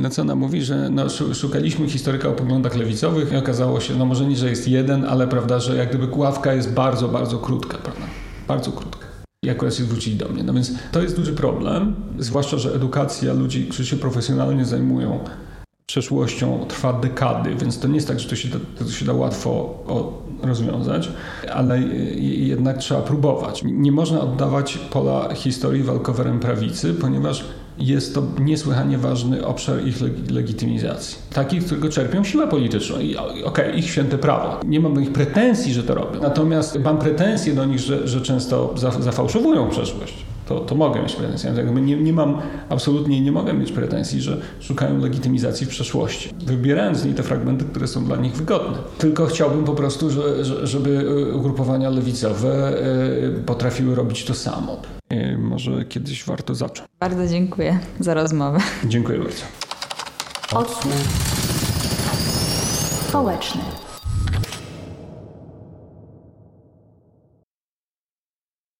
No 0.00 0.10
co 0.10 0.22
ona 0.22 0.34
mówi, 0.34 0.62
że 0.62 0.90
no, 0.90 1.06
szukaliśmy 1.34 1.88
historyka 1.88 2.28
o 2.28 2.32
poglądach 2.32 2.76
lewicowych 2.76 3.32
i 3.32 3.36
okazało 3.36 3.80
się, 3.80 3.94
no 3.96 4.06
może 4.06 4.26
nie, 4.26 4.36
że 4.36 4.50
jest 4.50 4.68
jeden, 4.68 5.04
ale 5.04 5.28
prawda, 5.28 5.60
że 5.60 5.76
jak 5.76 5.88
gdyby 5.88 6.08
ławka 6.16 6.54
jest 6.54 6.72
bardzo, 6.72 7.08
bardzo 7.08 7.38
krótka, 7.38 7.78
prawda? 7.78 8.06
Bardzo 8.48 8.72
krótka. 8.72 9.06
I 9.44 9.50
akurat 9.50 9.74
się 9.74 9.84
zwrócili 9.84 10.16
do 10.16 10.28
mnie. 10.28 10.42
No 10.42 10.54
więc 10.54 10.72
to 10.92 11.02
jest 11.02 11.16
duży 11.16 11.32
problem, 11.32 11.94
zwłaszcza, 12.18 12.58
że 12.58 12.74
edukacja 12.74 13.32
ludzi, 13.32 13.66
którzy 13.66 13.86
się 13.86 13.96
profesjonalnie 13.96 14.64
zajmują 14.64 15.18
przeszłością 15.86 16.66
trwa 16.68 16.92
dekady, 16.92 17.54
więc 17.54 17.78
to 17.78 17.88
nie 17.88 17.94
jest 17.94 18.08
tak, 18.08 18.20
że 18.20 18.28
to 18.28 18.36
się 18.36 18.48
da, 18.48 18.58
to 18.78 18.90
się 18.90 19.04
da 19.04 19.12
łatwo 19.12 19.84
rozwiązać, 20.42 21.08
ale 21.52 21.80
jednak 22.20 22.78
trzeba 22.78 23.00
próbować. 23.00 23.62
Nie 23.64 23.92
można 23.92 24.20
oddawać 24.20 24.78
pola 24.78 25.34
historii 25.34 25.82
walkowerem 25.82 26.40
prawicy, 26.40 26.94
ponieważ 26.94 27.44
jest 27.78 28.14
to 28.14 28.22
niesłychanie 28.40 28.98
ważny 28.98 29.46
obszar 29.46 29.86
ich 29.86 29.96
legitymizacji. 30.30 31.18
Takich, 31.34 31.64
którego 31.64 31.88
czerpią 31.88 32.24
siłę 32.24 32.48
polityczną. 32.48 33.00
I 33.00 33.16
okej, 33.16 33.44
okay, 33.44 33.72
ich 33.72 33.84
święte 33.84 34.18
prawo. 34.18 34.60
Nie 34.66 34.80
mam 34.80 34.94
do 34.94 35.00
nich 35.00 35.12
pretensji, 35.12 35.72
że 35.72 35.82
to 35.82 35.94
robią. 35.94 36.20
Natomiast 36.20 36.78
mam 36.84 36.98
pretensje 36.98 37.54
do 37.54 37.64
nich, 37.64 37.78
że, 37.78 38.08
że 38.08 38.20
często 38.20 38.74
zafałszowują 39.00 39.68
przeszłość. 39.68 40.14
To, 40.52 40.60
to 40.60 40.74
mogę 40.74 41.02
mieć 41.02 41.16
pretensje. 41.16 41.52
Nie, 41.82 41.96
nie 41.96 42.12
mam, 42.12 42.38
absolutnie 42.68 43.20
nie 43.20 43.32
mogę 43.32 43.52
mieć 43.52 43.72
pretensji, 43.72 44.20
że 44.20 44.40
szukają 44.60 44.98
legitymizacji 44.98 45.66
w 45.66 45.68
przeszłości, 45.68 46.30
wybierając 46.46 46.98
z 46.98 47.04
niej 47.04 47.14
te 47.14 47.22
fragmenty, 47.22 47.64
które 47.64 47.86
są 47.86 48.04
dla 48.04 48.16
nich 48.16 48.32
wygodne. 48.32 48.78
Tylko 48.98 49.26
chciałbym 49.26 49.64
po 49.64 49.72
prostu, 49.72 50.10
że, 50.10 50.44
żeby 50.66 51.06
ugrupowania 51.34 51.90
lewicowe 51.90 52.68
e, 52.68 53.30
potrafiły 53.46 53.94
robić 53.94 54.24
to 54.24 54.34
samo. 54.34 54.82
E, 55.08 55.38
może 55.38 55.84
kiedyś 55.84 56.24
warto 56.24 56.54
zacząć. 56.54 56.88
Bardzo 57.00 57.26
dziękuję 57.26 57.78
za 58.00 58.14
rozmowę. 58.14 58.58
Dziękuję 58.84 59.18
bardzo. 59.18 59.42
Odsłuch 60.52 60.92
społeczny. 63.08 63.62